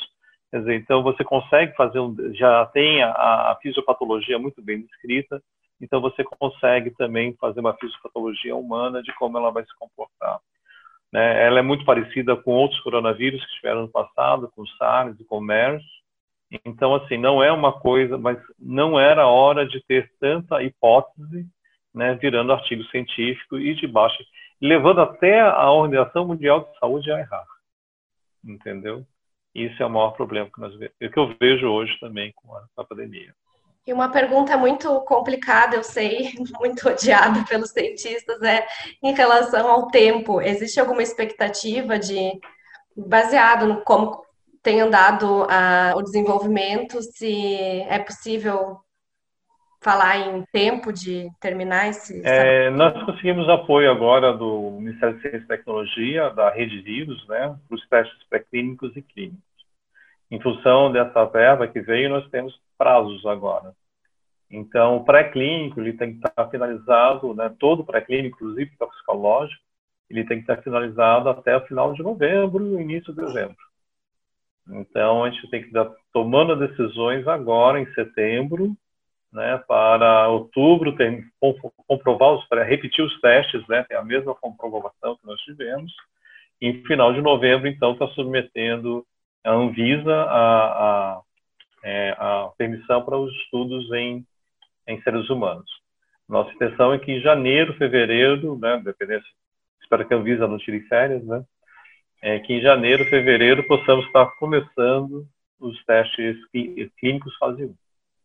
Quer 0.51 0.59
dizer, 0.59 0.75
então 0.75 1.03
você 1.03 1.23
consegue 1.23 1.75
fazer 1.75 1.99
um, 1.99 2.15
já 2.33 2.65
tem 2.67 3.03
a, 3.03 3.11
a 3.11 3.57
fisiopatologia 3.61 4.39
muito 4.39 4.61
bem 4.61 4.81
descrita, 4.81 5.41
então 5.79 6.01
você 6.01 6.23
consegue 6.23 6.91
também 6.91 7.35
fazer 7.39 7.59
uma 7.59 7.75
fisiopatologia 7.75 8.55
humana 8.55 9.01
de 9.01 9.13
como 9.15 9.37
ela 9.37 9.51
vai 9.51 9.63
se 9.63 9.75
comportar. 9.77 10.39
Né? 11.11 11.45
Ela 11.45 11.59
é 11.59 11.61
muito 11.61 11.85
parecida 11.85 12.35
com 12.35 12.51
outros 12.51 12.79
coronavírus 12.81 13.43
que 13.45 13.55
tiveram 13.55 13.81
no 13.81 13.89
passado, 13.89 14.51
com 14.55 14.65
SARS 14.65 15.19
e 15.19 15.23
com 15.23 15.39
MERS, 15.39 15.83
então, 16.65 16.95
assim, 16.95 17.17
não 17.17 17.43
é 17.43 17.51
uma 17.51 17.79
coisa, 17.79 18.17
mas 18.17 18.37
não 18.57 18.99
era 18.99 19.27
hora 19.27 19.67
de 19.67 19.83
ter 19.85 20.11
tanta 20.19 20.63
hipótese, 20.63 21.47
né, 21.93 22.15
virando 22.15 22.53
artigo 22.53 22.83
científico 22.85 23.57
e 23.57 23.75
de 23.75 23.87
baixa, 23.87 24.23
levando 24.61 25.01
até 25.01 25.41
a 25.41 25.71
Organização 25.71 26.25
Mundial 26.25 26.61
de 26.61 26.79
Saúde 26.79 27.11
a 27.11 27.19
errar. 27.19 27.45
Entendeu? 28.43 29.05
Isso 29.53 29.81
é 29.81 29.85
o 29.85 29.89
maior 29.89 30.11
problema 30.11 30.49
que, 30.53 30.59
nós, 30.59 30.75
que 30.77 31.19
eu 31.19 31.35
vejo 31.39 31.67
hoje 31.67 31.97
também 31.99 32.31
com 32.35 32.55
a, 32.55 32.61
com 32.73 32.81
a 32.81 32.85
pandemia. 32.85 33.33
E 33.85 33.93
uma 33.93 34.11
pergunta 34.11 34.55
muito 34.57 35.01
complicada, 35.01 35.75
eu 35.75 35.83
sei, 35.83 36.33
muito 36.59 36.87
odiada 36.87 37.43
pelos 37.47 37.71
cientistas, 37.71 38.41
é 38.41 38.65
em 39.01 39.13
relação 39.13 39.69
ao 39.69 39.87
tempo. 39.87 40.41
Existe 40.41 40.79
alguma 40.79 41.01
expectativa 41.01 41.97
de, 41.97 42.39
baseado 42.95 43.65
no 43.67 43.81
como 43.81 44.23
tem 44.61 44.81
andado 44.81 45.43
uh, 45.43 45.97
o 45.97 46.01
desenvolvimento, 46.01 47.01
se 47.01 47.81
é 47.87 47.99
possível 47.99 48.79
falar 49.81 50.17
em 50.17 50.43
tempo 50.51 50.91
de 50.91 51.29
terminar 51.39 51.87
esse. 51.87 52.21
É, 52.25 52.69
nós 52.69 52.93
conseguimos 53.05 53.47
apoio 53.47 53.89
agora 53.89 54.33
do 54.33 54.71
Ministério 54.71 55.15
de 55.15 55.21
Ciência 55.21 55.37
e 55.37 55.47
Tecnologia, 55.47 56.29
da 56.31 56.49
Rede 56.49 56.81
Vírus, 56.81 57.25
né, 57.27 57.55
para 57.67 57.75
os 57.75 57.87
testes 57.87 58.23
pré-clínicos 58.29 58.95
e 58.95 59.01
clínicos. 59.01 59.39
Em 60.29 60.39
função 60.41 60.91
dessa 60.91 61.25
verba 61.25 61.67
que 61.67 61.79
veio, 61.79 62.09
nós 62.09 62.29
temos 62.29 62.59
prazos 62.77 63.25
agora. 63.25 63.73
Então, 64.51 64.97
o 64.97 65.05
pré-clínico 65.05 65.79
ele 65.79 65.93
tem 65.93 66.11
que 66.11 66.27
estar 66.27 66.49
finalizado, 66.49 67.33
né, 67.33 67.53
todo 67.57 67.85
pré-clínico, 67.85 68.37
inclusive 68.37 68.71
toxicológico, 68.77 69.61
ele 70.09 70.25
tem 70.25 70.37
que 70.37 70.51
estar 70.51 70.61
finalizado 70.61 71.29
até 71.29 71.55
o 71.55 71.65
final 71.67 71.93
de 71.93 72.01
novembro, 72.03 72.81
início 72.81 73.13
de 73.13 73.21
dezembro. 73.21 73.68
Então, 74.71 75.23
a 75.23 75.29
gente 75.29 75.49
tem 75.49 75.61
que 75.61 75.67
estar 75.67 75.89
tomando 76.13 76.55
decisões 76.55 77.27
agora, 77.27 77.79
em 77.79 77.91
setembro, 77.93 78.75
né, 79.31 79.57
para 79.67 80.27
outubro 80.29 80.95
tem, 80.95 81.23
comprovar, 81.87 82.33
os, 82.33 82.45
repetir 82.67 83.03
os 83.03 83.19
testes, 83.21 83.65
né, 83.67 83.83
tem 83.87 83.97
a 83.97 84.03
mesma 84.03 84.33
comprovação 84.35 85.17
que 85.17 85.25
nós 85.25 85.39
tivemos, 85.41 85.91
e 86.61 86.73
final 86.85 87.13
de 87.13 87.21
novembro, 87.21 87.67
então, 87.67 87.93
está 87.93 88.07
submetendo 88.09 89.05
a 89.43 89.51
Anvisa 89.51 90.13
a, 90.13 90.65
a, 90.67 91.21
é, 91.83 92.15
a 92.17 92.51
permissão 92.57 93.03
para 93.03 93.17
os 93.17 93.33
estudos 93.43 93.91
em, 93.93 94.25
em 94.87 95.01
seres 95.01 95.29
humanos. 95.29 95.69
Nossa 96.27 96.51
intenção 96.51 96.93
é 96.93 96.99
que 96.99 97.11
em 97.11 97.21
janeiro, 97.21 97.73
fevereiro, 97.75 98.57
né, 98.59 98.81
dependendo, 98.83 99.23
espero 99.81 100.07
que 100.07 100.13
a 100.13 100.17
Anvisa 100.17 100.47
não 100.47 100.57
tire 100.57 100.81
férias, 100.81 101.23
né, 101.25 101.43
é 102.21 102.39
que 102.39 102.53
em 102.53 102.61
janeiro, 102.61 103.05
fevereiro, 103.05 103.63
possamos 103.67 104.05
estar 104.05 104.25
começando 104.37 105.27
os 105.59 105.83
testes 105.85 106.37
clínicos 106.99 107.35
fase 107.37 107.65
1. 107.65 107.75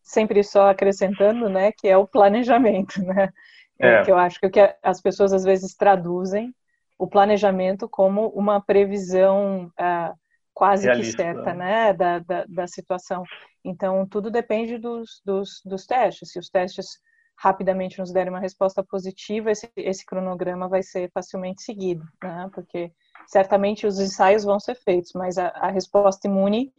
Sempre 0.03 0.43
só 0.43 0.69
acrescentando, 0.69 1.49
né, 1.49 1.73
que 1.73 1.89
é 1.89 1.97
o 1.97 2.07
planejamento, 2.07 3.01
né? 3.03 3.31
É. 3.79 3.89
é. 3.89 4.05
Que 4.05 4.11
eu 4.13 4.19
acho 4.19 4.39
que, 4.39 4.49
que 4.51 4.77
as 4.83 5.01
pessoas 5.01 5.33
às 5.33 5.45
vezes 5.45 5.75
traduzem 5.75 6.55
o 6.99 7.07
planejamento 7.07 7.89
como 7.89 8.29
uma 8.29 8.61
previsão 8.61 9.67
uh, 9.81 10.15
quase 10.53 10.87
Realista. 10.87 11.17
que 11.17 11.23
certa, 11.23 11.53
né, 11.53 11.93
da, 11.93 12.19
da, 12.21 12.45
da, 12.47 12.67
situação. 12.67 13.25
Então, 13.65 14.07
tudo 14.07 14.31
depende 14.31 14.79
dos, 14.79 15.21
dos, 15.25 15.61
dos 15.65 15.87
testes. 15.87 16.31
Se 16.31 16.39
os 16.39 16.49
testes 16.49 17.01
rapidamente 17.37 17.99
nos 17.99 18.13
derem 18.13 18.33
uma 18.33 18.39
resposta 18.39 18.83
positiva, 18.83 19.51
esse, 19.51 19.69
esse 19.77 20.07
cronograma 20.07 20.69
vai 20.69 20.83
ser 20.83 21.11
facilmente 21.13 21.63
seguido, 21.63 22.05
né, 22.23 22.49
porque 22.55 22.93
certamente 23.27 23.87
os 23.87 23.99
ensaios 23.99 24.45
vão 24.45 24.61
ser 24.61 24.75
feitos, 24.75 25.13
mas 25.15 25.39
a, 25.39 25.49
a 25.49 25.71
resposta 25.71 26.29
imune, 26.29 26.73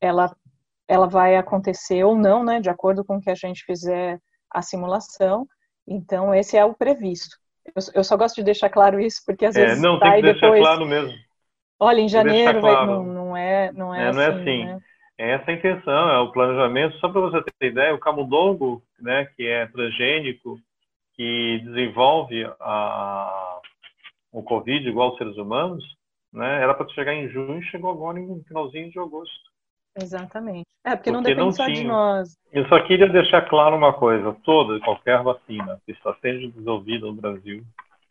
ela, 0.00 0.34
ela 0.88 1.06
vai 1.06 1.36
acontecer 1.36 2.04
ou 2.04 2.16
não, 2.16 2.44
né, 2.44 2.60
de 2.60 2.70
acordo 2.70 3.04
com 3.04 3.16
o 3.16 3.20
que 3.20 3.30
a 3.30 3.34
gente 3.34 3.64
fizer 3.64 4.18
a 4.50 4.62
simulação. 4.62 5.46
Então, 5.86 6.34
esse 6.34 6.56
é 6.56 6.64
o 6.64 6.74
previsto. 6.74 7.36
Eu, 7.66 7.82
eu 7.96 8.04
só 8.04 8.16
gosto 8.16 8.36
de 8.36 8.44
deixar 8.44 8.70
claro 8.70 9.00
isso, 9.00 9.22
porque 9.26 9.44
às 9.44 9.56
é, 9.56 9.66
vezes. 9.66 9.82
Não, 9.82 9.98
tem 9.98 10.12
que 10.14 10.22
deixar 10.22 10.46
depois, 10.46 10.60
claro 10.60 10.86
mesmo. 10.86 11.12
Olha, 11.78 12.00
em 12.00 12.08
janeiro 12.08 12.60
claro. 12.60 12.86
não, 12.86 13.04
não, 13.04 13.36
é, 13.36 13.72
não 13.72 13.94
é, 13.94 14.04
é 14.04 14.08
assim. 14.08 14.16
Não 14.16 14.22
é 14.22 14.26
assim. 14.26 14.40
assim. 14.40 14.64
Né? 14.64 14.80
É 15.18 15.32
essa 15.32 15.50
a 15.50 15.54
intenção, 15.54 16.10
é 16.10 16.18
o 16.18 16.32
planejamento. 16.32 16.96
Só 16.98 17.10
para 17.10 17.20
você 17.20 17.42
ter 17.58 17.66
ideia, 17.66 17.94
o 17.94 17.98
camundongo, 17.98 18.82
né, 18.98 19.26
que 19.36 19.46
é 19.46 19.66
transgênico, 19.66 20.58
que 21.14 21.60
desenvolve 21.62 22.42
a, 22.58 23.49
o 24.32 24.42
Covid 24.42 24.88
igual 24.88 25.10
aos 25.10 25.18
seres 25.18 25.36
humanos, 25.36 25.84
né, 26.32 26.62
era 26.62 26.74
para 26.74 26.88
chegar 26.90 27.14
em 27.14 27.28
junho, 27.28 27.62
chegou 27.64 27.90
agora 27.90 28.18
no 28.18 28.42
finalzinho 28.44 28.90
de 28.90 28.98
agosto. 28.98 29.50
Exatamente. 30.00 30.66
É, 30.84 30.90
porque, 30.90 31.10
porque 31.10 31.10
não 31.10 31.22
depende 31.22 31.40
não 31.40 31.52
só 31.52 31.64
tinha. 31.64 31.76
de 31.76 31.84
nós. 31.84 32.38
Eu 32.52 32.66
só 32.68 32.80
queria 32.86 33.08
deixar 33.08 33.42
claro 33.48 33.76
uma 33.76 33.92
coisa: 33.92 34.36
toda, 34.44 34.78
qualquer 34.80 35.22
vacina 35.22 35.80
que 35.84 35.92
está 35.92 36.14
sendo 36.22 36.48
desenvolvida 36.48 37.06
no 37.06 37.14
Brasil, 37.14 37.62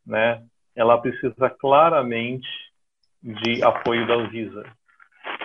né, 0.06 0.44
ela 0.76 0.98
precisa 0.98 1.50
claramente 1.50 2.48
de 3.24 3.64
apoio 3.64 4.06
da 4.08 4.16
Anvisa. 4.16 4.64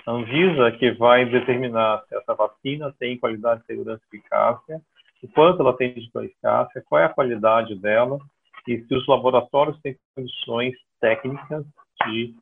A 0.05 0.11
Anvisa 0.11 0.71
que 0.73 0.91
vai 0.91 1.25
determinar 1.25 2.03
se 2.07 2.15
essa 2.15 2.33
vacina 2.35 2.93
tem 2.99 3.17
qualidade, 3.17 3.65
segurança 3.65 4.01
e 4.11 4.17
eficácia, 4.17 4.81
o 5.23 5.27
quanto 5.29 5.61
ela 5.61 5.75
tem 5.75 5.93
de 5.93 6.09
eficácia, 6.13 6.83
qual 6.87 7.01
é 7.01 7.05
a 7.05 7.13
qualidade 7.13 7.75
dela 7.75 8.19
e 8.67 8.81
se 8.81 8.95
os 8.95 9.07
laboratórios 9.07 9.79
têm 9.81 9.95
condições 10.15 10.75
técnicas 10.99 11.65
de 12.07 12.35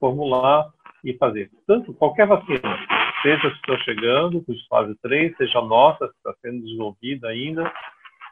formular 0.00 0.70
e 1.04 1.14
fazer. 1.14 1.50
Tanto 1.66 1.94
qualquer 1.94 2.26
vacina, 2.26 2.78
seja 3.22 3.50
que 3.50 3.56
está 3.56 3.78
chegando, 3.84 4.42
com 4.42 4.54
fase 4.68 4.94
3, 5.02 5.36
seja 5.36 5.60
nossa, 5.60 6.08
que 6.08 6.14
está 6.16 6.34
sendo 6.42 6.62
desenvolvida 6.62 7.28
ainda, 7.28 7.72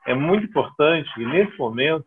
é 0.07 0.15
muito 0.15 0.47
importante 0.47 1.11
e 1.19 1.25
nesse 1.25 1.57
momento 1.59 2.07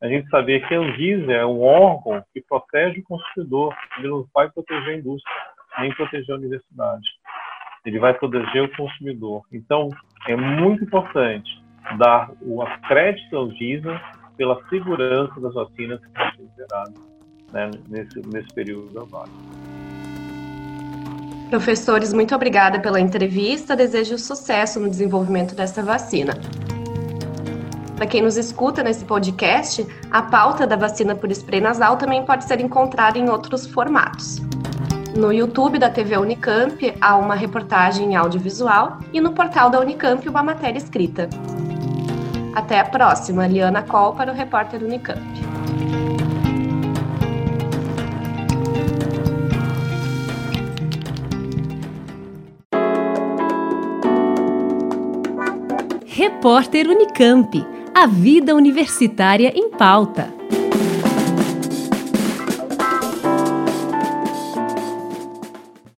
a 0.00 0.06
gente 0.06 0.28
saber 0.28 0.66
que 0.66 0.74
a 0.74 0.78
Anvisa 0.78 1.32
é 1.32 1.44
um 1.44 1.60
órgão 1.60 2.22
que 2.32 2.40
protege 2.40 3.00
o 3.00 3.04
consumidor, 3.04 3.76
ele 3.98 4.08
não 4.08 4.26
vai 4.32 4.48
proteger 4.48 4.94
a 4.94 4.98
indústria, 4.98 5.34
nem 5.80 5.92
proteger 5.94 6.34
a 6.34 6.38
universidade. 6.38 7.08
Ele 7.84 7.98
vai 7.98 8.14
proteger 8.14 8.62
o 8.62 8.76
consumidor. 8.76 9.42
Então, 9.52 9.88
é 10.26 10.36
muito 10.36 10.84
importante 10.84 11.50
dar 11.98 12.30
o 12.42 12.64
crédito 12.86 13.36
à 13.36 13.40
Anvisa 13.40 14.00
pela 14.38 14.58
segurança 14.70 15.38
das 15.40 15.52
vacinas 15.52 16.00
que 16.00 16.06
estão 16.06 16.30
sendo 16.36 16.50
geradas 16.56 16.94
né, 17.52 17.70
nesse, 17.88 18.20
nesse 18.28 18.48
período 18.54 19.00
agora. 19.00 19.28
Professores, 21.50 22.12
muito 22.12 22.34
obrigada 22.34 22.78
pela 22.78 23.00
entrevista. 23.00 23.74
Desejo 23.74 24.16
sucesso 24.16 24.78
no 24.78 24.88
desenvolvimento 24.88 25.54
dessa 25.54 25.82
vacina. 25.82 26.34
Para 27.96 28.06
quem 28.06 28.22
nos 28.22 28.36
escuta 28.36 28.82
nesse 28.82 29.04
podcast, 29.04 29.84
a 30.10 30.22
pauta 30.22 30.66
da 30.66 30.76
vacina 30.76 31.16
por 31.16 31.30
spray 31.32 31.60
nasal 31.60 31.96
também 31.96 32.24
pode 32.24 32.44
ser 32.44 32.60
encontrada 32.60 33.18
em 33.18 33.28
outros 33.28 33.66
formatos. 33.66 34.40
No 35.16 35.32
YouTube 35.32 35.80
da 35.80 35.90
TV 35.90 36.16
Unicamp 36.16 36.94
há 37.00 37.16
uma 37.16 37.34
reportagem 37.34 38.14
audiovisual 38.14 38.98
e 39.12 39.20
no 39.20 39.32
portal 39.32 39.68
da 39.68 39.80
Unicamp 39.80 40.28
uma 40.28 40.44
matéria 40.44 40.78
escrita. 40.78 41.28
Até 42.58 42.80
a 42.80 42.84
próxima, 42.84 43.46
Liana 43.46 43.82
Col 43.82 44.14
para 44.14 44.32
o 44.32 44.34
repórter 44.34 44.82
Unicamp. 44.82 45.20
Repórter 56.04 56.88
Unicamp. 56.88 57.64
A 57.94 58.08
vida 58.08 58.56
universitária 58.56 59.52
em 59.54 59.70
pauta. 59.70 60.37